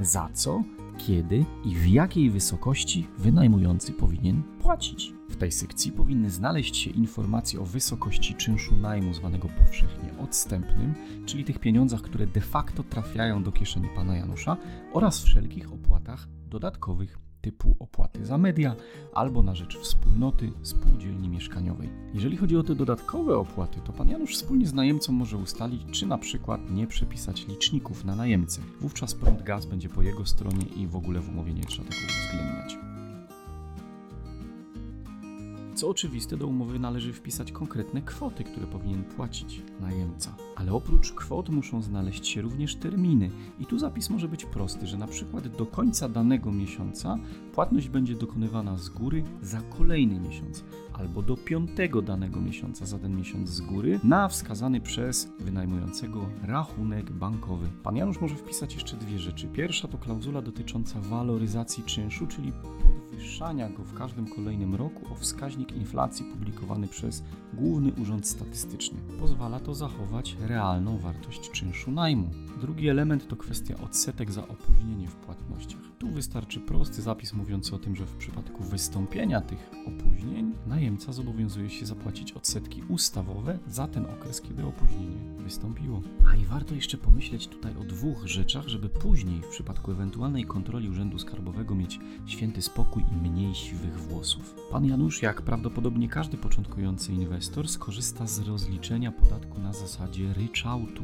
za 0.01 0.29
co, 0.33 0.63
kiedy 0.99 1.45
i 1.65 1.75
w 1.75 1.87
jakiej 1.87 2.31
wysokości 2.31 3.07
wynajmujący 3.19 3.93
powinien 3.93 4.43
płacić. 4.43 5.13
W 5.31 5.37
tej 5.37 5.53
sekcji 5.53 5.93
powinny 5.93 6.31
znaleźć 6.31 6.77
się 6.77 6.91
informacje 6.91 7.61
o 7.61 7.65
wysokości 7.65 8.35
czynszu 8.35 8.77
najmu, 8.77 9.15
zwanego 9.15 9.49
powszechnie 9.49 10.19
odstępnym, 10.19 10.95
czyli 11.27 11.45
tych 11.45 11.59
pieniądzach, 11.59 12.03
które 12.03 12.27
de 12.27 12.41
facto 12.41 12.83
trafiają 12.83 13.43
do 13.43 13.53
kieszeni 13.53 13.89
pana 13.97 14.17
Janusza, 14.17 14.57
oraz 14.93 15.23
wszelkich 15.23 15.73
opłatach 15.73 16.29
dodatkowych 16.49 17.30
typu 17.41 17.77
opłaty 17.79 18.27
za 18.27 18.39
media 18.39 18.77
albo 19.15 19.43
na 19.43 19.55
rzecz 19.55 19.79
wspólnoty 19.79 20.53
spółdzielni 20.63 21.29
mieszkaniowej. 21.29 21.89
Jeżeli 22.15 22.37
chodzi 22.37 22.57
o 22.57 22.63
te 22.63 22.75
dodatkowe 22.75 23.37
opłaty, 23.39 23.81
to 23.85 23.93
pan 23.93 24.09
Janusz 24.09 24.35
wspólnie 24.35 24.67
z 24.67 24.75
najemcą 24.75 25.13
może 25.13 25.37
ustalić, 25.37 25.83
czy 25.91 26.07
na 26.07 26.19
przykład 26.19 26.71
nie 26.71 26.87
przepisać 26.87 27.49
liczników 27.49 28.05
na 28.05 28.17
najemcę. 28.17 28.61
Wówczas 28.81 29.15
prąd 29.15 29.43
gaz 29.43 29.67
będzie 29.67 29.89
po 29.89 30.03
jego 30.03 30.27
stronie 30.27 30.65
i 30.77 30.87
w 30.87 30.97
ogóle 30.97 31.21
w 31.21 31.29
umowie 31.29 31.55
nie 31.55 31.65
trzeba 31.65 31.89
tego 31.89 32.03
uwzględniać. 32.07 32.90
Co 35.81 35.89
oczywiste, 35.89 36.37
do 36.37 36.47
umowy 36.47 36.79
należy 36.79 37.13
wpisać 37.13 37.53
konkretne 37.53 38.03
kwoty, 38.03 38.45
które 38.45 38.67
powinien 38.67 39.05
płacić 39.05 39.63
najemca. 39.81 40.35
Ale 40.57 40.73
oprócz 40.73 41.13
kwot 41.13 41.49
muszą 41.49 41.83
znaleźć 41.83 42.27
się 42.27 42.43
również 42.43 42.77
terminy. 42.77 43.31
I 43.59 43.67
tu 43.67 43.79
zapis 43.79 44.11
może 44.11 44.29
być 44.29 44.45
prosty, 44.45 44.87
że 44.87 44.97
na 44.97 45.07
przykład 45.07 45.49
do 45.49 45.67
końca 45.67 46.09
danego 46.09 46.53
miesiąca 46.53 47.19
płatność 47.53 47.89
będzie 47.89 48.15
dokonywana 48.15 48.77
z 48.77 48.89
góry 48.89 49.25
za 49.43 49.61
kolejny 49.61 50.21
miesiąc, 50.21 50.65
albo 50.93 51.23
do 51.23 51.37
piątego 51.37 52.03
danego 52.03 52.41
miesiąca 52.41 52.87
za 52.87 52.99
ten 52.99 53.17
miesiąc 53.17 53.49
z 53.49 53.61
góry 53.61 54.01
na 54.05 54.29
wskazany 54.29 54.81
przez 54.81 55.33
wynajmującego 55.39 56.29
rachunek 56.43 57.13
bankowy. 57.13 57.69
Pan 57.83 57.97
Janusz 57.97 58.21
może 58.21 58.37
wpisać 58.37 58.75
jeszcze 58.75 58.97
dwie 58.97 59.19
rzeczy. 59.19 59.47
Pierwsza 59.47 59.89
to 59.89 59.99
klauzula 59.99 60.43
dotycząca 60.43 61.01
waloryzacji 61.01 61.85
czynszu, 61.85 62.27
czyli 62.27 62.53
podwyższania 63.21 63.69
go 63.69 63.85
w 63.85 63.95
każdym 63.95 64.27
kolejnym 64.27 64.75
roku 64.75 65.13
o 65.13 65.15
wskaźnik 65.15 65.73
inflacji 65.73 66.25
publikowany 66.25 66.89
przez 66.89 67.23
Główny 67.55 67.93
Urząd 67.93 68.27
Statystyczny. 68.29 68.99
Pozwala 69.19 69.61
to 69.61 69.75
zachować 69.75 70.37
realną 70.41 70.99
wartość 70.99 71.51
czynszu 71.51 71.91
najmu. 71.91 72.31
Drugi 72.61 72.89
element 72.89 73.29
to 73.29 73.37
kwestia 73.37 73.75
odsetek 73.85 74.33
za 74.33 74.49
opóźnienie 74.49 75.09
w 75.09 75.15
płatnościach. 75.17 75.81
Tu 75.99 76.09
wystarczy 76.09 76.61
prosty 76.61 77.03
zapis 77.03 77.33
mówiący 77.33 77.75
o 77.75 77.79
tym, 77.79 77.97
że 77.97 78.07
w 78.07 78.17
przypadku 78.17 78.65
wystąpienia 78.65 79.41
tych 79.41 79.71
opóźnień 79.87 80.55
najemca 80.67 81.13
zobowiązuje 81.13 81.71
się 81.71 81.87
zapłacić 81.87 82.33
odsetki 82.33 82.83
ustawowe 82.89 83.59
za 83.69 83.87
ten 83.87 84.07
okres, 84.07 84.41
kiedy 84.41 84.67
opóźnienie 84.67 85.17
wystąpiło. 85.39 86.03
A 86.33 86.37
i 86.37 86.45
warto 86.45 86.75
jeszcze 86.75 86.99
pomyśleć 86.99 87.49
tutaj 87.49 87.77
o 87.77 87.85
dwóch 87.85 88.27
rzeczach, 88.27 88.69
żeby 88.69 88.89
później 88.89 89.43
w 89.43 89.49
przypadku 89.49 89.91
ewentualnej 89.91 90.45
kontroli 90.45 90.89
Urzędu 90.89 91.19
Skarbowego 91.19 91.75
mieć 91.75 92.01
święty 92.27 92.63
spokój 92.63 93.03
mniej 93.11 93.55
siwych 93.55 94.01
włosów. 94.01 94.55
Pan 94.71 94.85
Janusz, 94.85 95.23
jak 95.23 95.43
prawdopodobnie 95.43 96.09
każdy 96.09 96.37
początkujący 96.37 97.13
inwestor, 97.13 97.69
skorzysta 97.69 98.27
z 98.27 98.39
rozliczenia 98.39 99.13
podatku 99.13 99.61
na 99.61 99.73
zasadzie 99.73 100.33
ryczałtu. 100.33 101.03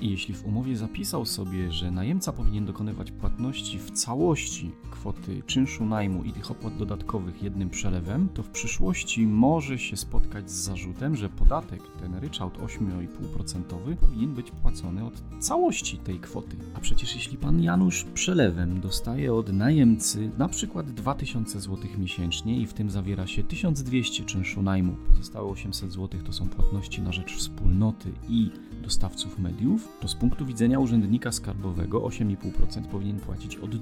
I 0.00 0.10
jeśli 0.10 0.34
w 0.34 0.46
umowie 0.46 0.76
zapisał 0.76 1.26
sobie, 1.26 1.72
że 1.72 1.90
najemca 1.90 2.32
powinien 2.32 2.66
dokonywać 2.66 3.10
płatności 3.10 3.78
w 3.78 3.90
całości 3.90 4.70
kwoty 4.90 5.42
czynszu 5.46 5.86
najmu 5.86 6.24
i 6.24 6.32
tych 6.32 6.50
opłat 6.50 6.76
dodatkowych 6.76 7.42
jednym 7.42 7.70
przelewem, 7.70 8.28
to 8.34 8.42
w 8.42 8.50
przyszłości 8.50 9.26
może 9.26 9.78
się 9.78 9.96
spotkać 9.96 10.50
z 10.50 10.54
zarzutem, 10.54 11.16
że 11.16 11.28
podatek, 11.28 11.82
ten 12.00 12.14
ryczałt 12.14 12.58
8,5% 12.58 13.96
powinien 13.96 14.34
być 14.34 14.50
płacony 14.50 15.04
od 15.04 15.22
całości 15.40 15.98
tej 15.98 16.18
kwoty. 16.20 16.56
A 16.74 16.80
przecież 16.80 17.14
jeśli 17.14 17.36
pan 17.36 17.62
Janusz 17.62 18.04
przelewem 18.14 18.80
dostaje 18.80 19.34
od 19.34 19.52
najemcy 19.52 20.30
na 20.38 20.48
przykład 20.48 20.90
2000 20.90 21.60
zł 21.60 21.78
miesięcznie 21.98 22.60
i 22.60 22.66
w 22.66 22.72
tym 22.72 22.90
zawiera 22.90 23.26
się 23.26 23.42
1200 23.42 24.24
czynszu 24.24 24.62
najmu, 24.62 24.96
pozostałe 25.08 25.48
800 25.48 25.92
zł 25.92 26.20
to 26.26 26.32
są 26.32 26.48
płatności 26.48 27.02
na 27.02 27.12
rzecz 27.12 27.36
wspólnoty 27.36 28.12
i 28.28 28.50
dostawców 28.82 29.38
mediów, 29.38 29.88
to 30.00 30.08
z 30.08 30.14
punktu 30.14 30.46
widzenia 30.46 30.78
urzędnika 30.78 31.32
skarbowego 31.32 32.00
8,5% 32.00 32.84
powinien 32.84 33.20
płacić 33.20 33.56
od 33.56 33.76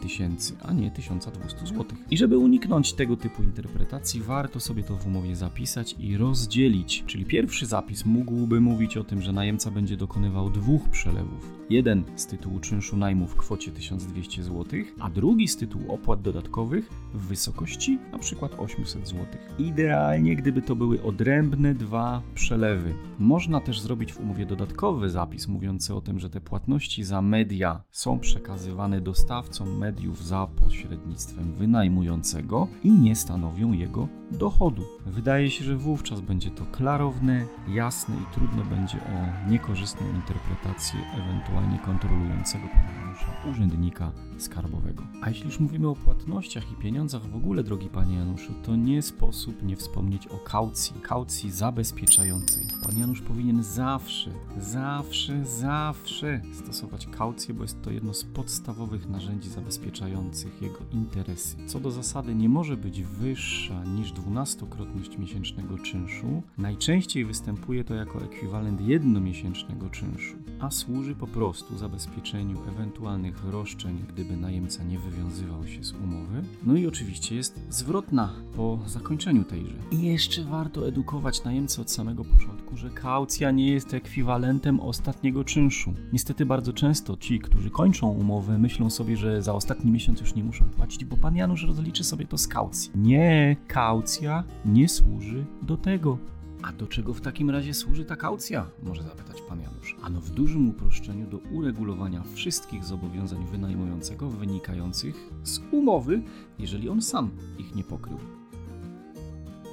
2000, 0.00 0.54
a 0.62 0.72
nie 0.72 0.90
1200 0.90 1.66
zł. 1.66 1.84
I 2.10 2.18
żeby 2.18 2.38
uniknąć 2.38 2.92
tego 2.92 3.16
typu 3.16 3.42
interpretacji, 3.42 4.20
warto 4.20 4.60
sobie 4.60 4.82
to 4.82 4.96
w 4.96 5.06
umowie 5.06 5.36
zapisać 5.36 5.96
i 5.98 6.16
rozdzielić. 6.16 7.04
Czyli 7.06 7.24
pierwszy 7.24 7.66
zapis 7.66 8.04
mógłby 8.06 8.60
mówić 8.60 8.96
o 8.96 9.04
tym, 9.04 9.22
że 9.22 9.32
najemca 9.32 9.70
będzie 9.70 9.96
dokonywał 9.96 10.50
dwóch 10.50 10.88
przelewów. 10.88 11.60
Jeden 11.70 12.04
z 12.16 12.26
tytułu 12.26 12.60
czynszu 12.60 12.96
najmu 12.96 13.26
w 13.26 13.36
kwocie 13.36 13.70
1200 13.70 14.42
zł, 14.42 14.80
a 15.00 15.10
drugi 15.10 15.48
z 15.48 15.56
tytułu 15.56 15.92
opłat 15.92 16.22
dodatkowych 16.22 16.90
w 17.14 17.26
wysokości 17.26 17.98
np. 18.08 18.48
800 18.58 19.08
zł. 19.08 19.26
Idealnie, 19.58 20.36
gdyby 20.36 20.62
to 20.62 20.76
były 20.76 21.02
odrębne 21.02 21.74
dwa 21.74 22.22
przelewy. 22.34 22.94
Można 23.18 23.60
też 23.60 23.80
zrobić 23.80 24.12
w 24.12 24.20
umowie 24.20 24.46
dodatkowy 24.46 25.10
zapis 25.10 25.48
mówiący 25.48 25.94
o 25.94 26.00
tym, 26.00 26.18
że 26.18 26.30
te 26.30 26.40
płatności 26.40 27.04
za 27.04 27.22
media 27.22 27.82
są 27.90 28.18
przekazywane 28.18 29.00
dostawcom 29.00 29.78
mediów 29.90 30.26
za 30.26 30.46
pośrednictwem 30.46 31.52
wynajmującego 31.52 32.68
i 32.84 32.92
nie 32.92 33.16
stanowią 33.16 33.72
jego 33.72 34.08
dochodu. 34.30 34.82
Wydaje 35.06 35.50
się, 35.50 35.64
że 35.64 35.76
wówczas 35.76 36.20
będzie 36.20 36.50
to 36.50 36.64
klarowne, 36.64 37.44
jasne 37.68 38.14
i 38.14 38.34
trudno 38.34 38.64
będzie 38.64 38.98
o 38.98 39.50
niekorzystną 39.50 40.06
interpretację 40.14 41.00
ewentualnie 41.18 41.78
kontrolującego 41.78 42.64
pana 42.68 43.50
urzędnika 43.50 44.12
skarbowego. 44.40 45.02
A 45.22 45.28
jeśli 45.28 45.46
już 45.46 45.60
mówimy 45.60 45.88
o 45.88 45.94
płatnościach 45.94 46.72
i 46.72 46.74
pieniądzach 46.74 47.22
w 47.26 47.36
ogóle, 47.36 47.62
drogi 47.62 47.88
panie 47.88 48.16
Januszu, 48.16 48.52
to 48.62 48.76
nie 48.76 49.02
sposób 49.02 49.62
nie 49.62 49.76
wspomnieć 49.76 50.26
o 50.26 50.38
kaucji, 50.38 51.00
kaucji 51.00 51.50
zabezpieczającej. 51.50 52.66
Pan 52.86 52.98
Janusz 52.98 53.20
powinien 53.20 53.62
zawsze, 53.62 54.30
zawsze, 54.58 55.44
zawsze 55.44 56.40
stosować 56.52 57.06
kaucję, 57.06 57.54
bo 57.54 57.62
jest 57.62 57.82
to 57.82 57.90
jedno 57.90 58.14
z 58.14 58.24
podstawowych 58.24 59.08
narzędzi 59.08 59.48
zabezpieczających 59.48 60.62
jego 60.62 60.78
interesy. 60.92 61.56
Co 61.66 61.80
do 61.80 61.90
zasady 61.90 62.34
nie 62.34 62.48
może 62.48 62.76
być 62.76 63.02
wyższa 63.02 63.84
niż 63.84 64.12
dwunastokrotność 64.12 65.18
miesięcznego 65.18 65.78
czynszu. 65.78 66.42
Najczęściej 66.58 67.24
występuje 67.24 67.84
to 67.84 67.94
jako 67.94 68.24
ekwiwalent 68.24 68.80
jednomiesięcznego 68.80 69.90
czynszu, 69.90 70.36
a 70.60 70.70
służy 70.70 71.14
po 71.14 71.26
prostu 71.26 71.78
zabezpieczeniu 71.78 72.58
ewentualnych 72.68 73.44
roszczeń, 73.44 74.04
gdyby 74.08 74.29
najemca 74.36 74.84
nie 74.84 74.98
wywiązywał 74.98 75.66
się 75.66 75.84
z 75.84 75.92
umowy. 75.92 76.42
No 76.66 76.74
i 76.74 76.86
oczywiście 76.86 77.36
jest 77.36 77.60
zwrotna 77.70 78.32
po 78.56 78.78
zakończeniu 78.86 79.44
tejże. 79.44 79.74
I 79.90 80.02
jeszcze 80.02 80.44
warto 80.44 80.88
edukować 80.88 81.44
najemcę 81.44 81.82
od 81.82 81.90
samego 81.90 82.24
początku, 82.24 82.76
że 82.76 82.90
kaucja 82.90 83.50
nie 83.50 83.70
jest 83.70 83.94
ekwiwalentem 83.94 84.80
ostatniego 84.80 85.44
czynszu. 85.44 85.94
Niestety 86.12 86.46
bardzo 86.46 86.72
często 86.72 87.16
ci, 87.16 87.38
którzy 87.38 87.70
kończą 87.70 88.08
umowę, 88.08 88.58
myślą 88.58 88.90
sobie, 88.90 89.16
że 89.16 89.42
za 89.42 89.54
ostatni 89.54 89.90
miesiąc 89.90 90.20
już 90.20 90.34
nie 90.34 90.44
muszą 90.44 90.64
płacić, 90.64 91.04
bo 91.04 91.16
pan 91.16 91.36
Janusz 91.36 91.64
rozliczy 91.64 92.04
sobie 92.04 92.26
to 92.26 92.38
z 92.38 92.48
kaucji. 92.48 92.90
Nie, 92.94 93.56
kaucja 93.68 94.44
nie 94.64 94.88
służy 94.88 95.44
do 95.62 95.76
tego. 95.76 96.18
A 96.62 96.72
do 96.72 96.86
czego 96.86 97.14
w 97.14 97.20
takim 97.20 97.50
razie 97.50 97.74
służy 97.74 98.04
ta 98.04 98.16
kaucja? 98.16 98.70
Może 98.82 99.02
zapytać 99.02 99.42
pan 99.48 99.60
Janusz. 99.60 99.96
Ano 100.02 100.20
w 100.20 100.30
dużym 100.30 100.68
uproszczeniu 100.68 101.26
do 101.26 101.38
uregulowania 101.38 102.22
wszystkich 102.34 102.84
zobowiązań 102.84 103.46
wynajmującego 103.46 104.30
wynikających 104.30 105.30
z 105.44 105.60
umowy, 105.72 106.22
jeżeli 106.58 106.88
on 106.88 107.02
sam 107.02 107.30
ich 107.58 107.74
nie 107.74 107.84
pokrył. 107.84 108.18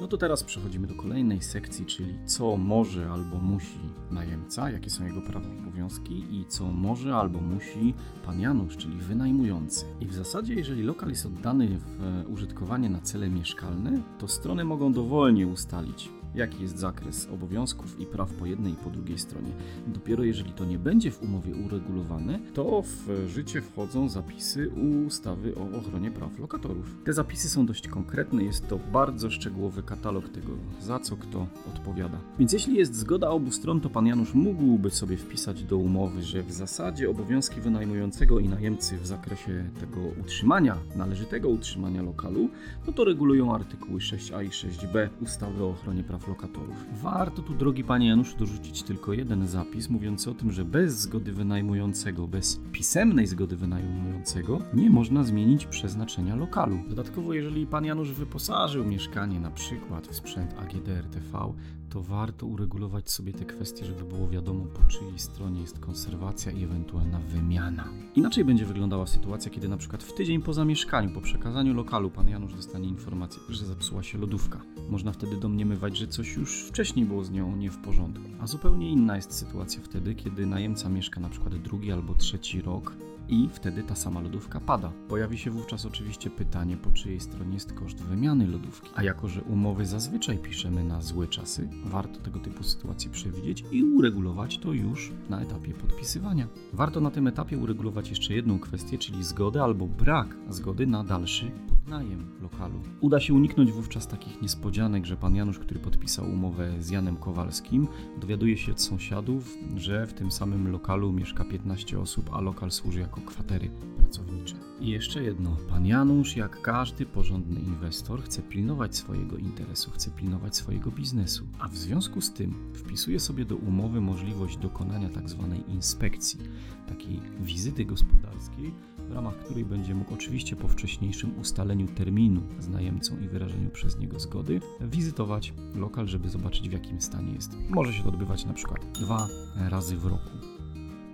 No 0.01 0.07
to 0.07 0.17
teraz 0.17 0.43
przechodzimy 0.43 0.87
do 0.87 0.95
kolejnej 0.95 1.41
sekcji, 1.41 1.85
czyli 1.85 2.19
co 2.25 2.57
może 2.57 3.11
albo 3.11 3.37
musi 3.37 3.79
najemca, 4.11 4.71
jakie 4.71 4.89
są 4.89 5.05
jego 5.05 5.21
prawa 5.21 5.49
i 5.53 5.59
obowiązki 5.59 6.35
i 6.35 6.45
co 6.45 6.71
może 6.71 7.15
albo 7.15 7.39
musi 7.39 7.93
pan 8.25 8.39
Janusz, 8.39 8.77
czyli 8.77 8.97
wynajmujący. 8.97 9.85
I 10.01 10.05
w 10.05 10.13
zasadzie, 10.13 10.53
jeżeli 10.53 10.83
lokal 10.83 11.09
jest 11.09 11.25
oddany 11.25 11.79
w 11.79 12.23
użytkowanie 12.27 12.89
na 12.89 13.01
cele 13.01 13.29
mieszkalne, 13.29 14.01
to 14.19 14.27
strony 14.27 14.65
mogą 14.65 14.93
dowolnie 14.93 15.47
ustalić, 15.47 16.09
jaki 16.37 16.61
jest 16.61 16.77
zakres 16.77 17.27
obowiązków 17.33 17.99
i 17.99 18.05
praw 18.05 18.33
po 18.33 18.45
jednej 18.45 18.73
i 18.73 18.75
po 18.75 18.89
drugiej 18.89 19.19
stronie. 19.19 19.51
Dopiero 19.87 20.23
jeżeli 20.23 20.51
to 20.51 20.65
nie 20.65 20.79
będzie 20.79 21.11
w 21.11 21.21
umowie 21.21 21.55
uregulowane, 21.65 22.39
to 22.53 22.81
w 22.81 23.27
życie 23.27 23.61
wchodzą 23.61 24.09
zapisy 24.09 24.71
ustawy 25.07 25.55
o 25.55 25.77
ochronie 25.77 26.11
praw 26.11 26.39
lokatorów. 26.39 26.95
Te 27.03 27.13
zapisy 27.13 27.49
są 27.49 27.65
dość 27.65 27.87
konkretne, 27.87 28.43
jest 28.43 28.67
to 28.67 28.79
bardzo 28.93 29.29
szczegółowy 29.29 29.83
katalog 29.83 30.29
tego, 30.29 30.53
za 30.81 30.99
co 30.99 31.17
kto 31.17 31.47
odpowiada. 31.75 32.17
Więc 32.39 32.53
jeśli 32.53 32.75
jest 32.75 32.95
zgoda 32.95 33.29
obu 33.29 33.51
stron, 33.51 33.81
to 33.81 33.89
pan 33.89 34.07
Janusz 34.07 34.33
mógłby 34.33 34.89
sobie 34.89 35.17
wpisać 35.17 35.63
do 35.63 35.77
umowy, 35.77 36.23
że 36.23 36.43
w 36.43 36.51
zasadzie 36.51 37.09
obowiązki 37.09 37.61
wynajmującego 37.61 38.39
i 38.39 38.49
najemcy 38.49 38.97
w 38.97 39.07
zakresie 39.07 39.69
tego 39.79 40.01
utrzymania, 40.21 40.77
należytego 40.95 41.49
utrzymania 41.49 42.01
lokalu, 42.01 42.49
no 42.87 42.93
to 42.93 43.03
regulują 43.03 43.55
artykuły 43.55 43.99
6a 43.99 44.45
i 44.45 44.49
6b 44.49 45.09
ustawy 45.21 45.63
o 45.63 45.69
ochronie 45.69 46.03
praw 46.03 46.26
lokatorów. 46.27 46.85
Warto 47.01 47.41
tu, 47.41 47.53
drogi 47.53 47.83
panie 47.83 48.07
Januszu, 48.07 48.37
dorzucić 48.37 48.83
tylko 48.83 49.13
jeden 49.13 49.47
zapis 49.47 49.89
mówiący 49.89 50.31
o 50.31 50.33
tym, 50.33 50.51
że 50.51 50.65
bez 50.65 50.99
zgody 50.99 51.31
wynajmującego, 51.31 52.27
bez 52.27 52.59
pisemnej 52.71 53.27
zgody 53.27 53.55
wynajmującego 53.55 54.59
nie 54.73 54.89
można 54.89 55.23
zmienić 55.23 55.65
przeznaczenia 55.65 56.35
lokalu. 56.35 56.79
Dodatkowo, 56.89 57.33
jeżeli 57.33 57.67
pan 57.67 57.85
Janusz 57.85 58.11
wyposażył 58.11 58.85
mieszkanie 58.85 59.39
na 59.39 59.51
przykład 59.51 60.07
w 60.07 60.15
sprzęt 60.15 60.53
AGD-RTV, 60.59 61.53
to 61.89 62.03
warto 62.03 62.45
uregulować 62.45 63.11
sobie 63.11 63.33
te 63.33 63.45
kwestie, 63.45 63.85
żeby 63.85 64.03
było 64.03 64.27
wiadomo 64.27 64.65
po 64.65 64.83
czyjej 64.83 65.19
stronie 65.19 65.61
jest 65.61 65.79
konserwacja 65.79 66.51
i 66.51 66.63
ewentualna 66.63 67.19
wymiana. 67.19 67.89
Inaczej 68.15 68.45
będzie 68.45 68.65
wyglądała 68.65 69.07
sytuacja, 69.07 69.51
kiedy 69.51 69.69
na 69.69 69.77
przykład 69.77 70.03
w 70.03 70.13
tydzień 70.13 70.41
po 70.41 70.53
zamieszkaniu, 70.53 71.09
po 71.13 71.21
przekazaniu 71.21 71.73
lokalu, 71.73 72.09
pan 72.09 72.29
Janusz 72.29 72.53
dostanie 72.53 72.87
informację, 72.87 73.41
że 73.49 73.65
zepsuła 73.65 74.03
się 74.03 74.17
lodówka. 74.17 74.61
Można 74.89 75.11
wtedy 75.11 75.35
domniemywać, 75.35 75.97
że 75.97 76.07
coś 76.07 76.35
już 76.35 76.63
wcześniej 76.63 77.05
było 77.05 77.23
z 77.23 77.31
nią 77.31 77.55
nie 77.55 77.71
w 77.71 77.77
porządku. 77.77 78.25
A 78.39 78.47
zupełnie 78.47 78.91
inna 78.91 79.15
jest 79.15 79.33
sytuacja 79.33 79.81
wtedy, 79.83 80.15
kiedy 80.15 80.45
najemca 80.45 80.89
mieszka 80.89 81.19
na 81.19 81.29
przykład 81.29 81.55
drugi 81.55 81.91
albo 81.91 82.15
trzeci 82.15 82.61
rok 82.61 82.93
i 83.29 83.49
wtedy 83.53 83.83
ta 83.83 83.95
sama 83.95 84.21
lodówka 84.21 84.59
pada. 84.59 84.91
Pojawi 85.07 85.37
się 85.37 85.51
wówczas 85.51 85.85
oczywiście 85.85 86.29
pytanie, 86.29 86.77
po 86.77 86.91
czyjej 86.91 87.19
stronie 87.19 87.53
jest 87.53 87.73
koszt 87.73 88.03
wymiany 88.03 88.47
lodówki. 88.47 88.89
A 88.95 89.03
jako, 89.03 89.27
że 89.27 89.41
umowy 89.41 89.85
zazwyczaj 89.85 90.37
piszemy 90.37 90.83
na 90.83 91.01
złe 91.01 91.27
czasy, 91.27 91.69
warto 91.85 92.19
tego 92.19 92.39
typu 92.39 92.63
sytuacje 92.63 93.11
przewidzieć 93.11 93.63
i 93.71 93.83
uregulować 93.83 94.57
to 94.57 94.73
już 94.73 95.11
na 95.29 95.41
etapie 95.41 95.73
podpisywania. 95.73 96.47
Warto 96.73 97.01
na 97.01 97.11
tym 97.11 97.27
etapie 97.27 97.57
uregulować 97.57 98.09
jeszcze 98.09 98.33
jedną 98.33 98.59
kwestię, 98.59 98.97
czyli 98.97 99.23
zgodę 99.23 99.63
albo 99.63 99.87
brak 99.87 100.35
zgody 100.49 100.87
na 100.87 101.03
dalszy 101.03 101.51
podnajem 101.87 102.25
lokalu. 102.41 102.81
Uda 103.01 103.19
się 103.19 103.33
uniknąć 103.33 103.71
wówczas 103.71 104.07
takich 104.07 104.41
niespodzianek, 104.41 105.05
że 105.05 105.17
pan 105.17 105.35
Janusz, 105.35 105.59
który 105.59 105.79
podpisał 105.79 106.29
umowę 106.29 106.73
z 106.79 106.89
Janem 106.89 107.17
Kowalskim, 107.17 107.87
dowiaduje 108.21 108.57
się 108.57 108.71
od 108.71 108.81
sąsiadów, 108.81 109.57
że 109.75 110.07
w 110.07 110.13
tym 110.13 110.31
samym 110.31 110.71
lokalu 110.71 111.13
mieszka 111.13 111.45
15 111.45 111.99
osób, 111.99 112.29
a 112.33 112.41
lokal 112.41 112.71
służy 112.71 112.99
jako 112.99 113.21
kwatery 113.21 113.69
pracownicze. 113.97 114.55
I 114.79 114.89
jeszcze 114.89 115.23
jedno. 115.23 115.57
Pan 115.69 115.85
Janusz, 115.85 116.35
jak 116.35 116.61
każdy 116.61 117.05
porządny 117.05 117.59
inwestor, 117.59 118.23
chce 118.23 118.41
pilnować 118.41 118.95
swojego 118.95 119.37
interesu, 119.37 119.91
chce 119.91 120.11
pilnować 120.11 120.55
swojego 120.55 120.91
biznesu, 120.91 121.47
a 121.59 121.67
w 121.67 121.77
związku 121.77 122.21
z 122.21 122.33
tym 122.33 122.73
wpisuje 122.73 123.19
sobie 123.19 123.45
do 123.45 123.55
umowy 123.55 124.01
możliwość 124.01 124.57
dokonania 124.57 125.09
tzw. 125.09 125.55
inspekcji, 125.67 126.39
takiej 126.87 127.21
wizyty 127.39 127.85
gospodarskiej, 127.85 128.73
w 129.09 129.11
ramach 129.11 129.37
której 129.37 129.65
będzie 129.65 129.95
mógł 129.95 130.13
oczywiście 130.13 130.55
po 130.55 130.67
wcześniejszym 130.67 131.39
ustaleniu 131.39 131.87
terminu 131.87 132.41
z 132.59 132.67
najemcą 132.67 133.19
i 133.19 133.27
wyrażeniu 133.27 133.69
przez 133.69 133.99
niego 133.99 134.19
zgody 134.19 134.61
wizytować 134.81 135.53
lokal, 135.75 136.07
żeby 136.07 136.29
zobaczyć 136.29 136.69
w 136.69 136.73
jakim 136.73 137.01
stanie 137.01 137.33
jest. 137.33 137.57
Może 137.69 137.93
się 137.93 138.03
to 138.03 138.09
odbywać 138.09 138.45
na 138.45 138.53
przykład 138.53 138.85
dwa 138.91 139.27
razy 139.69 139.97
w 139.97 140.05
roku. 140.05 140.29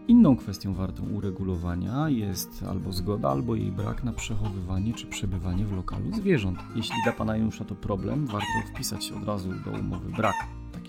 Inną 0.08 0.38
kwestią 0.38 0.74
wartą 0.74 1.10
uregulowania 1.10 2.10
jest 2.10 2.64
albo 2.64 2.94
zgoda, 2.94 3.30
albo 3.30 3.56
jej 3.56 3.72
brak 3.72 4.04
na 4.04 4.14
przechowywanie 4.14 4.94
czy 4.94 5.08
przebywanie 5.08 5.66
w 5.66 5.72
lokalu 5.72 6.14
zwierząt. 6.14 6.60
Jeśli 6.76 6.96
dla 7.04 7.14
pana 7.14 7.38
Janusza 7.38 7.66
to 7.66 7.76
problem, 7.76 8.28
warto 8.28 8.68
wpisać 8.74 9.12
od 9.12 9.24
razu 9.24 9.50
do 9.66 9.72
umowy 9.72 10.12
brak 10.12 10.36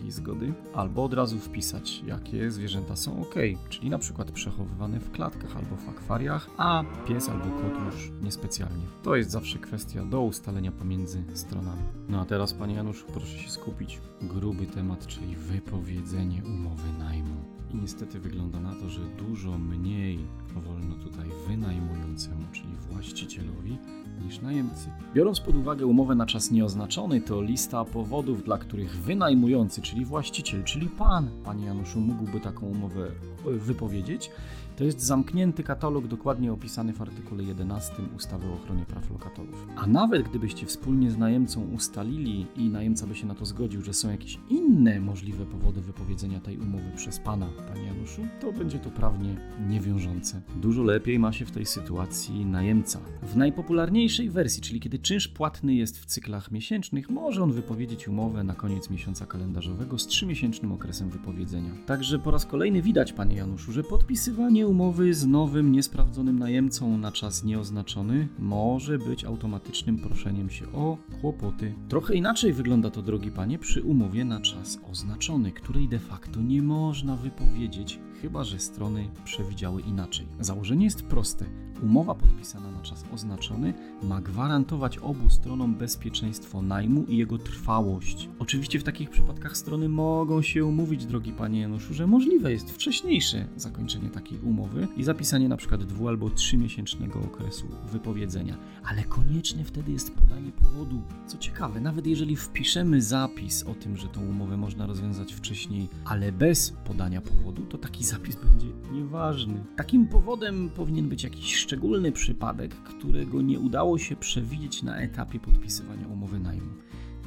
takiej 0.04 0.12
zgody, 0.12 0.52
albo 0.74 1.04
od 1.04 1.14
razu 1.14 1.38
wpisać, 1.38 2.02
jakie 2.06 2.50
zwierzęta 2.50 2.96
są 2.96 3.22
ok, 3.22 3.34
czyli 3.68 3.90
na 3.90 3.98
przykład 3.98 4.30
przechowywane 4.30 5.00
w 5.00 5.10
klatkach 5.10 5.56
albo 5.56 5.76
w 5.76 5.88
akwariach, 5.88 6.50
a 6.56 6.84
pies 7.08 7.28
albo 7.28 7.44
kot 7.44 7.84
już 7.86 8.12
niespecjalnie. 8.22 8.84
To 9.02 9.16
jest 9.16 9.30
zawsze 9.30 9.58
kwestia 9.58 10.04
do 10.04 10.22
ustalenia 10.22 10.72
pomiędzy 10.72 11.24
stronami. 11.34 11.82
No 12.08 12.20
a 12.20 12.24
teraz, 12.24 12.52
panie 12.52 12.74
Janusz, 12.74 13.04
proszę 13.12 13.38
się 13.38 13.50
skupić. 13.50 14.00
Gruby 14.22 14.66
temat, 14.66 15.06
czyli 15.06 15.36
wypowiedzenie 15.36 16.42
umowy 16.44 16.88
najmu. 16.98 17.63
Niestety 17.82 18.20
wygląda 18.20 18.60
na 18.60 18.74
to, 18.74 18.88
że 18.88 19.00
dużo 19.00 19.58
mniej 19.58 20.18
wolno 20.54 20.94
tutaj 20.94 21.28
wynajmującemu, 21.48 22.42
czyli 22.52 22.76
właścicielowi, 22.90 23.78
niż 24.24 24.40
najemcy. 24.40 24.90
Biorąc 25.14 25.40
pod 25.40 25.56
uwagę 25.56 25.86
umowę 25.86 26.14
na 26.14 26.26
czas 26.26 26.50
nieoznaczony, 26.50 27.20
to 27.20 27.42
lista 27.42 27.84
powodów, 27.84 28.44
dla 28.44 28.58
których 28.58 28.96
wynajmujący, 28.96 29.82
czyli 29.82 30.04
właściciel, 30.04 30.64
czyli 30.64 30.88
pan, 30.88 31.28
panie 31.44 31.66
Januszu, 31.66 32.00
mógłby 32.00 32.40
taką 32.40 32.66
umowę 32.66 33.10
wypowiedzieć, 33.44 34.30
to 34.76 34.84
jest 34.84 35.00
zamknięty 35.00 35.62
katalog 35.62 36.06
dokładnie 36.06 36.52
opisany 36.52 36.92
w 36.92 37.02
artykule 37.02 37.44
11 37.44 37.92
ustawy 38.16 38.48
o 38.48 38.52
ochronie 38.54 38.84
praw 38.84 39.10
lokatorów. 39.10 39.66
A 39.76 39.86
nawet 39.86 40.28
gdybyście 40.28 40.66
wspólnie 40.66 41.10
z 41.10 41.18
najemcą 41.18 41.62
ustalili 41.74 42.46
i 42.56 42.68
najemca 42.68 43.06
by 43.06 43.14
się 43.14 43.26
na 43.26 43.34
to 43.34 43.44
zgodził, 43.44 43.82
że 43.82 43.94
są 43.94 44.10
jakieś 44.10 44.38
inne 44.50 45.00
możliwe 45.00 45.46
powody 45.46 45.80
wypowiedzenia 45.80 46.40
tej 46.40 46.58
umowy 46.58 46.90
przez 46.96 47.18
pana, 47.18 47.46
panie 47.68 47.86
Januszu, 47.86 48.22
to 48.40 48.52
będzie 48.52 48.78
to 48.78 48.90
prawnie 48.90 49.36
niewiążące. 49.68 50.42
Dużo 50.56 50.82
lepiej 50.82 51.18
ma 51.18 51.32
się 51.32 51.44
w 51.44 51.50
tej 51.50 51.66
sytuacji 51.66 52.46
najemca. 52.46 53.00
W 53.22 53.36
najpopularniejszej 53.36 54.30
wersji, 54.30 54.62
czyli 54.62 54.80
kiedy 54.80 54.98
czynsz 54.98 55.28
płatny 55.28 55.74
jest 55.74 55.98
w 55.98 56.06
cyklach 56.06 56.50
miesięcznych, 56.50 57.10
może 57.10 57.42
on 57.42 57.52
wypowiedzieć 57.52 58.08
umowę 58.08 58.44
na 58.44 58.54
koniec 58.54 58.90
miesiąca 58.90 59.26
kalendarzowego 59.26 59.98
z 59.98 60.06
trzymiesięcznym 60.06 60.72
okresem 60.72 61.10
wypowiedzenia. 61.10 61.70
Także 61.86 62.18
po 62.18 62.30
raz 62.30 62.46
kolejny 62.46 62.82
widać, 62.82 63.12
panie 63.12 63.36
Januszu, 63.36 63.72
że 63.72 63.82
podpisywanie 63.82 64.63
umowy 64.66 65.14
z 65.14 65.26
nowym, 65.26 65.72
niesprawdzonym 65.72 66.38
najemcą 66.38 66.98
na 66.98 67.12
czas 67.12 67.44
nieoznaczony 67.44 68.28
może 68.38 68.98
być 68.98 69.24
automatycznym 69.24 69.98
proszeniem 69.98 70.50
się 70.50 70.72
o 70.72 70.98
kłopoty. 71.20 71.74
Trochę 71.88 72.14
inaczej 72.14 72.52
wygląda 72.52 72.90
to, 72.90 73.02
drogi 73.02 73.30
panie, 73.30 73.58
przy 73.58 73.82
umowie 73.82 74.24
na 74.24 74.40
czas 74.40 74.78
oznaczony, 74.90 75.52
której 75.52 75.88
de 75.88 75.98
facto 75.98 76.42
nie 76.42 76.62
można 76.62 77.16
wypowiedzieć, 77.16 77.98
chyba 78.22 78.44
że 78.44 78.58
strony 78.58 79.08
przewidziały 79.24 79.82
inaczej. 79.82 80.26
Założenie 80.40 80.84
jest 80.84 81.02
proste. 81.02 81.44
Umowa 81.82 82.14
podpisana 82.14 82.70
na 82.70 82.80
czas 82.80 83.04
oznaczony 83.14 83.74
ma 84.02 84.20
gwarantować 84.20 84.98
obu 84.98 85.30
stronom 85.30 85.74
bezpieczeństwo 85.74 86.62
najmu 86.62 87.04
i 87.04 87.16
jego 87.16 87.38
trwałość. 87.38 88.28
Oczywiście 88.38 88.78
w 88.78 88.84
takich 88.84 89.10
przypadkach 89.10 89.56
strony 89.56 89.88
mogą 89.88 90.42
się 90.42 90.64
umówić, 90.64 91.06
drogi 91.06 91.32
panie 91.32 91.60
Januszu, 91.60 91.94
że 91.94 92.06
możliwe 92.06 92.52
jest 92.52 92.70
wcześniejsze 92.70 93.48
zakończenie 93.56 94.10
takiej 94.10 94.38
umowy 94.38 94.53
i 94.96 95.04
zapisanie 95.04 95.48
na 95.48 95.56
przykład 95.56 95.84
dwu 95.84 96.08
albo 96.08 96.30
trzymiesięcznego 96.30 97.20
okresu 97.20 97.66
wypowiedzenia, 97.92 98.56
ale 98.84 99.04
konieczne 99.04 99.64
wtedy 99.64 99.92
jest 99.92 100.14
podanie 100.14 100.52
powodu. 100.52 101.02
Co 101.26 101.38
ciekawe, 101.38 101.80
nawet 101.80 102.06
jeżeli 102.06 102.36
wpiszemy 102.36 103.02
zapis 103.02 103.62
o 103.62 103.74
tym, 103.74 103.96
że 103.96 104.08
tą 104.08 104.26
umowę 104.26 104.56
można 104.56 104.86
rozwiązać 104.86 105.32
wcześniej, 105.32 105.88
ale 106.04 106.32
bez 106.32 106.70
podania 106.70 107.20
powodu, 107.20 107.62
to 107.62 107.78
taki 107.78 108.04
zapis 108.04 108.36
będzie 108.36 108.66
nieważny. 108.92 109.64
Takim 109.76 110.08
powodem 110.08 110.70
powinien 110.70 111.08
być 111.08 111.24
jakiś 111.24 111.56
szczególny 111.56 112.12
przypadek, 112.12 112.74
którego 112.74 113.42
nie 113.42 113.60
udało 113.60 113.98
się 113.98 114.16
przewidzieć 114.16 114.82
na 114.82 114.96
etapie 114.96 115.40
podpisywania 115.40 116.08
umowy 116.08 116.38
najmu. 116.38 116.70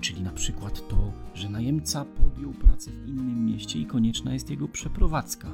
Czyli 0.02 0.22
na 0.22 0.32
przykład 0.32 0.88
to, 0.88 1.14
że 1.34 1.50
najemca 1.50 2.06
podjął 2.06 2.54
pracę 2.54 2.92
w 2.92 3.08
innym 3.08 3.46
mieście 3.46 3.80
i 3.80 3.86
konieczna 3.86 4.34
jest 4.34 4.50
jego 4.50 4.68
przeprowadzka, 4.68 5.54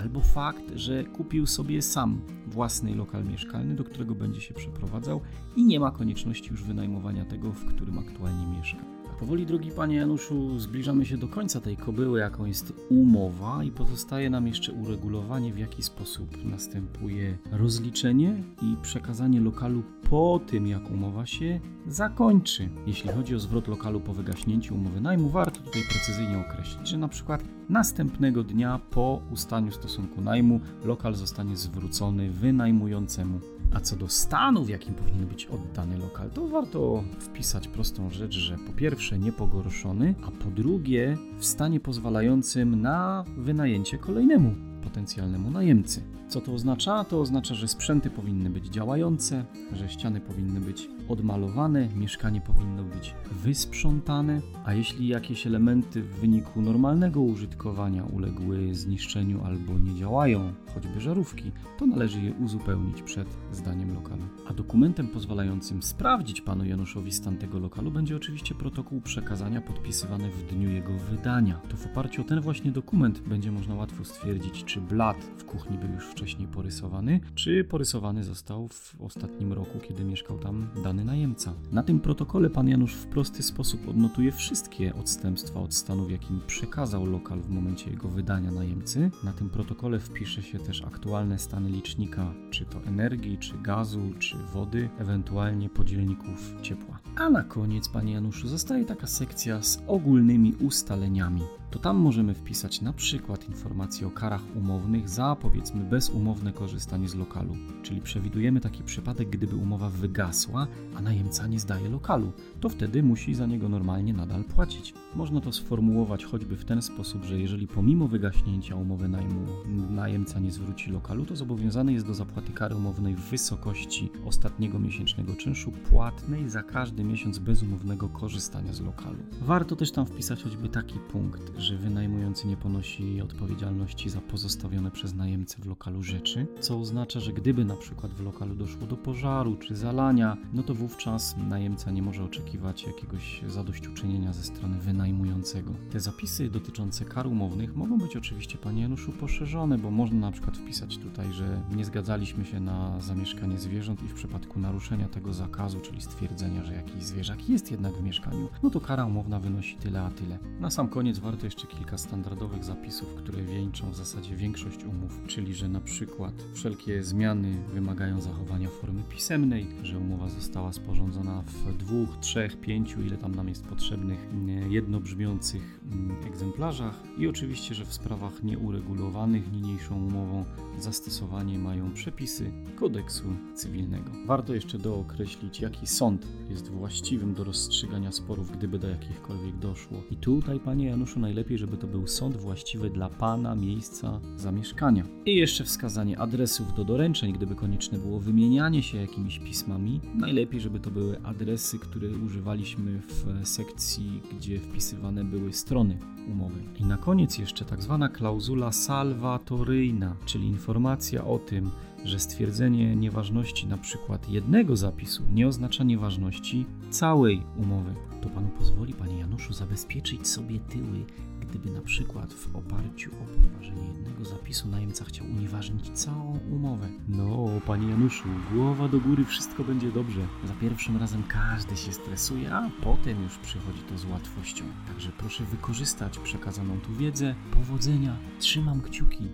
albo 0.00 0.20
fakt, 0.20 0.62
że 0.74 1.04
kupił 1.04 1.46
sobie 1.46 1.82
sam 1.82 2.20
własny 2.46 2.94
lokal 2.94 3.24
mieszkalny, 3.24 3.74
do 3.74 3.84
którego 3.84 4.14
będzie 4.14 4.40
się 4.40 4.54
przeprowadzał 4.54 5.20
i 5.56 5.64
nie 5.64 5.80
ma 5.80 5.90
konieczności 5.90 6.50
już 6.50 6.62
wynajmowania 6.62 7.24
tego, 7.24 7.52
w 7.52 7.64
którym 7.64 7.98
aktualnie 7.98 8.58
mieszka. 8.58 8.89
Powoli, 9.20 9.46
drogi 9.46 9.70
panie 9.70 9.96
Januszu, 9.96 10.58
zbliżamy 10.58 11.06
się 11.06 11.16
do 11.16 11.28
końca 11.28 11.60
tej 11.60 11.76
kobyły, 11.76 12.20
jaką 12.20 12.44
jest 12.44 12.72
umowa, 12.90 13.64
i 13.64 13.70
pozostaje 13.70 14.30
nam 14.30 14.46
jeszcze 14.46 14.72
uregulowanie, 14.72 15.52
w 15.52 15.58
jaki 15.58 15.82
sposób 15.82 16.44
następuje 16.44 17.38
rozliczenie 17.52 18.42
i 18.62 18.76
przekazanie 18.82 19.40
lokalu 19.40 19.82
po 20.10 20.40
tym, 20.46 20.66
jak 20.66 20.90
umowa 20.90 21.26
się 21.26 21.60
zakończy. 21.86 22.68
Jeśli 22.86 23.10
chodzi 23.10 23.34
o 23.34 23.38
zwrot 23.38 23.68
lokalu 23.68 24.00
po 24.00 24.14
wygaśnięciu 24.14 24.74
umowy 24.74 25.00
najmu, 25.00 25.28
warto 25.28 25.60
tutaj 25.60 25.82
precyzyjnie 25.90 26.38
określić, 26.38 26.88
że 26.88 26.98
na 26.98 27.08
przykład 27.08 27.44
następnego 27.68 28.44
dnia 28.44 28.80
po 28.90 29.22
ustaniu 29.32 29.72
stosunku 29.72 30.20
najmu 30.20 30.60
lokal 30.84 31.14
zostanie 31.14 31.56
zwrócony 31.56 32.30
wynajmującemu 32.30 33.40
a 33.74 33.80
co 33.80 33.96
do 33.96 34.08
stanu, 34.08 34.64
w 34.64 34.68
jakim 34.68 34.94
powinien 34.94 35.26
być 35.26 35.46
oddany 35.46 35.98
lokal, 35.98 36.30
to 36.30 36.48
warto 36.48 37.04
wpisać 37.18 37.68
prostą 37.68 38.10
rzecz, 38.10 38.34
że 38.34 38.56
po 38.66 38.72
pierwsze 38.72 39.18
niepogorszony, 39.18 40.14
a 40.26 40.30
po 40.30 40.50
drugie 40.50 41.16
w 41.38 41.44
stanie 41.46 41.80
pozwalającym 41.80 42.80
na 42.80 43.24
wynajęcie 43.36 43.98
kolejnemu 43.98 44.54
potencjalnemu 44.82 45.50
najemcy. 45.50 46.02
Co 46.28 46.40
to 46.40 46.54
oznacza? 46.54 47.04
To 47.04 47.20
oznacza, 47.20 47.54
że 47.54 47.68
sprzęty 47.68 48.10
powinny 48.10 48.50
być 48.50 48.66
działające, 48.66 49.44
że 49.72 49.88
ściany 49.88 50.20
powinny 50.20 50.60
być 50.60 50.88
odmalowane, 51.10 51.88
mieszkanie 51.96 52.40
powinno 52.40 52.84
być 52.84 53.14
wysprzątane, 53.32 54.40
a 54.64 54.74
jeśli 54.74 55.08
jakieś 55.08 55.46
elementy 55.46 56.02
w 56.02 56.20
wyniku 56.20 56.62
normalnego 56.62 57.20
użytkowania 57.20 58.04
uległy 58.04 58.74
zniszczeniu 58.74 59.44
albo 59.44 59.78
nie 59.78 59.94
działają, 59.94 60.52
choćby 60.74 61.00
żarówki, 61.00 61.52
to 61.78 61.86
należy 61.86 62.20
je 62.20 62.32
uzupełnić 62.32 63.02
przed 63.02 63.28
zdaniem 63.52 63.94
lokalu. 63.94 64.22
A 64.48 64.52
dokumentem 64.52 65.08
pozwalającym 65.08 65.82
sprawdzić 65.82 66.40
panu 66.40 66.64
Januszowi 66.64 67.12
stan 67.12 67.36
tego 67.36 67.58
lokalu 67.58 67.90
będzie 67.90 68.16
oczywiście 68.16 68.54
protokół 68.54 69.00
przekazania 69.00 69.60
podpisywany 69.60 70.30
w 70.30 70.54
dniu 70.54 70.70
jego 70.70 70.92
wydania. 70.92 71.60
To 71.68 71.76
w 71.76 71.86
oparciu 71.86 72.22
o 72.22 72.24
ten 72.24 72.40
właśnie 72.40 72.72
dokument 72.72 73.20
będzie 73.20 73.52
można 73.52 73.74
łatwo 73.74 74.04
stwierdzić, 74.04 74.64
czy 74.64 74.80
blat 74.80 75.16
w 75.36 75.44
kuchni 75.44 75.78
był 75.78 75.90
już 75.90 76.04
wcześniej 76.04 76.48
porysowany, 76.48 77.20
czy 77.34 77.64
porysowany 77.64 78.24
został 78.24 78.68
w 78.68 78.96
ostatnim 79.00 79.52
roku, 79.52 79.78
kiedy 79.78 80.04
mieszkał 80.04 80.38
tam 80.38 80.68
dany 80.84 80.99
najemca. 81.04 81.52
Na 81.72 81.82
tym 81.82 82.00
protokole 82.00 82.50
pan 82.50 82.68
Janusz 82.68 82.94
w 82.94 83.06
prosty 83.06 83.42
sposób 83.42 83.88
odnotuje 83.88 84.32
wszystkie 84.32 84.94
odstępstwa 84.94 85.60
od 85.60 85.74
stanu, 85.74 86.06
w 86.06 86.10
jakim 86.10 86.40
przekazał 86.46 87.06
lokal 87.06 87.40
w 87.40 87.50
momencie 87.50 87.90
jego 87.90 88.08
wydania 88.08 88.50
najemcy. 88.50 89.10
Na 89.24 89.32
tym 89.32 89.50
protokole 89.50 90.00
wpisze 90.00 90.42
się 90.42 90.58
też 90.58 90.82
aktualne 90.82 91.38
stany 91.38 91.70
licznika, 91.70 92.32
czy 92.50 92.64
to 92.64 92.82
energii, 92.82 93.38
czy 93.38 93.58
gazu, 93.62 94.02
czy 94.18 94.36
wody, 94.52 94.88
ewentualnie 94.98 95.68
podzielników 95.68 96.54
ciepła. 96.62 96.98
A 97.16 97.30
na 97.30 97.42
koniec, 97.42 97.88
panie 97.88 98.12
Januszu, 98.12 98.48
zostaje 98.48 98.84
taka 98.84 99.06
sekcja 99.06 99.62
z 99.62 99.82
ogólnymi 99.86 100.54
ustaleniami 100.54 101.42
to 101.70 101.78
tam 101.78 101.96
możemy 101.96 102.34
wpisać 102.34 102.80
na 102.80 102.92
przykład 102.92 103.48
informacje 103.48 104.06
o 104.06 104.10
karach 104.10 104.42
umownych 104.56 105.08
za 105.08 105.36
powiedzmy 105.40 105.84
bezumowne 105.84 106.52
korzystanie 106.52 107.08
z 107.08 107.14
lokalu. 107.14 107.56
Czyli 107.82 108.00
przewidujemy 108.00 108.60
taki 108.60 108.82
przypadek, 108.82 109.30
gdyby 109.30 109.56
umowa 109.56 109.90
wygasła, 109.90 110.66
a 110.96 111.00
najemca 111.00 111.46
nie 111.46 111.60
zdaje 111.60 111.88
lokalu, 111.88 112.32
to 112.60 112.68
wtedy 112.68 113.02
musi 113.02 113.34
za 113.34 113.46
niego 113.46 113.68
normalnie 113.68 114.12
nadal 114.12 114.44
płacić. 114.44 114.94
Można 115.14 115.40
to 115.40 115.52
sformułować 115.52 116.24
choćby 116.24 116.56
w 116.56 116.64
ten 116.64 116.82
sposób, 116.82 117.24
że 117.24 117.40
jeżeli 117.40 117.66
pomimo 117.66 118.08
wygaśnięcia 118.08 118.76
umowy 118.76 119.08
najmu 119.08 119.46
najemca 119.90 120.40
nie 120.40 120.50
zwróci 120.50 120.90
lokalu, 120.90 121.26
to 121.26 121.36
zobowiązany 121.36 121.92
jest 121.92 122.06
do 122.06 122.14
zapłaty 122.14 122.52
kary 122.52 122.76
umownej 122.76 123.14
w 123.14 123.20
wysokości 123.20 124.10
ostatniego 124.26 124.78
miesięcznego 124.78 125.34
czynszu 125.34 125.72
płatnej 125.72 126.48
za 126.48 126.62
każdy 126.62 127.04
miesiąc 127.04 127.38
bezumownego 127.38 128.08
korzystania 128.08 128.72
z 128.72 128.80
lokalu. 128.80 129.18
Warto 129.40 129.76
też 129.76 129.92
tam 129.92 130.06
wpisać 130.06 130.42
choćby 130.42 130.68
taki 130.68 130.98
punkt, 130.98 131.59
że 131.60 131.76
wynajmujący 131.76 132.48
nie 132.48 132.56
ponosi 132.56 133.22
odpowiedzialności 133.22 134.10
za 134.10 134.20
pozostawione 134.20 134.90
przez 134.90 135.14
najemcę 135.14 135.56
w 135.62 135.66
lokalu 135.66 136.02
rzeczy, 136.02 136.46
co 136.60 136.80
oznacza, 136.80 137.20
że 137.20 137.32
gdyby 137.32 137.64
na 137.64 137.76
przykład 137.76 138.12
w 138.12 138.24
lokalu 138.24 138.54
doszło 138.54 138.86
do 138.86 138.96
pożaru 138.96 139.56
czy 139.56 139.76
zalania, 139.76 140.36
no 140.52 140.62
to 140.62 140.74
wówczas 140.74 141.36
najemca 141.48 141.90
nie 141.90 142.02
może 142.02 142.24
oczekiwać 142.24 142.84
jakiegoś 142.84 143.42
zadośćuczynienia 143.46 144.32
ze 144.32 144.42
strony 144.42 144.78
wynajmującego. 144.78 145.72
Te 145.90 146.00
zapisy 146.00 146.50
dotyczące 146.50 147.04
kar 147.04 147.26
umownych 147.26 147.76
mogą 147.76 147.98
być 147.98 148.16
oczywiście, 148.16 148.58
panie 148.58 148.82
Januszu, 148.82 149.12
poszerzone, 149.12 149.78
bo 149.78 149.90
można 149.90 150.20
na 150.20 150.32
przykład 150.32 150.58
wpisać 150.58 150.98
tutaj, 150.98 151.32
że 151.32 151.62
nie 151.76 151.84
zgadzaliśmy 151.84 152.44
się 152.44 152.60
na 152.60 153.00
zamieszkanie 153.00 153.58
zwierząt 153.58 154.02
i 154.02 154.08
w 154.08 154.14
przypadku 154.14 154.60
naruszenia 154.60 155.08
tego 155.08 155.32
zakazu, 155.32 155.80
czyli 155.80 156.00
stwierdzenia, 156.00 156.64
że 156.64 156.74
jakiś 156.74 157.02
zwierzak 157.02 157.48
jest 157.48 157.70
jednak 157.70 157.92
w 157.92 158.02
mieszkaniu, 158.02 158.48
no 158.62 158.70
to 158.70 158.80
kara 158.80 159.06
umowna 159.06 159.40
wynosi 159.40 159.76
tyle 159.76 160.02
a 160.02 160.10
tyle. 160.10 160.38
Na 160.60 160.70
sam 160.70 160.88
koniec 160.88 161.18
warto 161.18 161.46
jeszcze 161.50 161.66
kilka 161.66 161.98
standardowych 161.98 162.64
zapisów, 162.64 163.14
które 163.14 163.42
wieńczą 163.42 163.90
w 163.90 163.96
zasadzie 163.96 164.36
większość 164.36 164.84
umów, 164.84 165.20
czyli 165.26 165.54
że 165.54 165.68
na 165.68 165.80
przykład 165.80 166.34
wszelkie 166.52 167.02
zmiany 167.02 167.62
wymagają 167.74 168.20
zachowania 168.20 168.68
formy 168.68 169.02
pisemnej, 169.08 169.66
że 169.82 169.98
umowa 169.98 170.28
została 170.28 170.72
sporządzona 170.72 171.42
w 171.42 171.76
dwóch, 171.76 172.16
trzech, 172.20 172.60
pięciu, 172.60 173.02
ile 173.02 173.16
tam 173.16 173.34
nam 173.34 173.48
jest 173.48 173.64
potrzebnych, 173.64 174.28
jednobrzmiących 174.68 175.80
mm, 175.92 176.16
egzemplarzach 176.26 177.02
i 177.18 177.28
oczywiście, 177.28 177.74
że 177.74 177.84
w 177.84 177.94
sprawach 177.94 178.42
nieuregulowanych 178.42 179.52
niniejszą 179.52 180.06
umową 180.06 180.44
zastosowanie 180.78 181.58
mają 181.58 181.92
przepisy 181.92 182.52
kodeksu 182.76 183.24
cywilnego. 183.54 184.10
Warto 184.26 184.54
jeszcze 184.54 184.78
dookreślić, 184.78 185.60
jaki 185.60 185.86
sąd 185.86 186.26
jest 186.50 186.68
właściwym 186.68 187.34
do 187.34 187.44
rozstrzygania 187.44 188.12
sporów, 188.12 188.50
gdyby 188.50 188.78
do 188.78 188.88
jakichkolwiek 188.88 189.58
doszło. 189.58 190.02
I 190.10 190.16
tutaj, 190.16 190.60
panie 190.60 190.86
Januszu, 190.86 191.20
najlepiej, 191.40 191.58
żeby 191.58 191.76
to 191.76 191.86
był 191.86 192.06
sąd 192.06 192.36
właściwy 192.36 192.90
dla 192.90 193.08
pana 193.08 193.54
miejsca 193.54 194.20
zamieszkania. 194.36 195.04
I 195.26 195.36
jeszcze 195.36 195.64
wskazanie 195.64 196.18
adresów 196.18 196.74
do 196.74 196.84
doręczeń, 196.84 197.32
gdyby 197.32 197.54
konieczne 197.54 197.98
było 197.98 198.20
wymienianie 198.20 198.82
się 198.82 198.98
jakimiś 198.98 199.38
pismami. 199.38 200.00
Najlepiej, 200.14 200.60
żeby 200.60 200.80
to 200.80 200.90
były 200.90 201.22
adresy, 201.22 201.78
które 201.78 202.08
używaliśmy 202.08 203.00
w 203.00 203.48
sekcji, 203.48 204.20
gdzie 204.36 204.58
wpisywane 204.58 205.24
były 205.24 205.52
strony 205.52 205.98
umowy. 206.28 206.62
I 206.78 206.84
na 206.84 206.96
koniec 206.96 207.38
jeszcze 207.38 207.64
tak 207.64 207.82
zwana 207.82 208.08
klauzula 208.08 208.72
salwatoryjna, 208.72 210.16
czyli 210.26 210.46
informacja 210.46 211.24
o 211.24 211.38
tym, 211.38 211.70
że 212.04 212.18
stwierdzenie 212.18 212.96
nieważności 212.96 213.66
na 213.66 213.78
przykład 213.78 214.30
jednego 214.30 214.76
zapisu 214.76 215.22
nie 215.32 215.48
oznacza 215.48 215.84
nieważności 215.84 216.66
całej 216.90 217.42
umowy. 217.56 217.94
To 218.22 218.28
panu 218.28 218.48
pozwoli, 218.48 218.94
panie 218.94 219.18
Januszu, 219.18 219.52
zabezpieczyć 219.52 220.28
sobie 220.28 220.58
tyły, 220.58 221.04
gdyby 221.50 221.70
na 221.70 221.80
przykład 221.80 222.32
w 222.32 222.56
oparciu 222.56 223.10
o 223.10 223.40
podważenie 223.40 223.86
jednego 223.86 224.24
zapisu 224.24 224.68
najemca 224.68 225.04
chciał 225.04 225.26
unieważnić 225.26 225.90
całą 225.90 226.38
umowę. 226.50 226.88
No, 227.08 227.48
panie 227.66 227.88
Januszu, 227.88 228.28
głowa 228.52 228.88
do 228.88 229.00
góry, 229.00 229.24
wszystko 229.24 229.64
będzie 229.64 229.92
dobrze. 229.92 230.20
Za 230.44 230.54
pierwszym 230.54 230.96
razem 230.96 231.22
każdy 231.28 231.76
się 231.76 231.92
stresuje, 231.92 232.54
a 232.54 232.70
potem 232.82 233.22
już 233.22 233.38
przychodzi 233.38 233.82
to 233.82 233.98
z 233.98 234.04
łatwością. 234.04 234.64
Także 234.86 235.10
proszę 235.18 235.44
wykorzystać 235.44 236.18
przekazaną 236.18 236.80
tu 236.80 236.94
wiedzę. 236.94 237.34
Powodzenia, 237.52 238.16
trzymam 238.38 238.80
kciuki. 238.82 239.28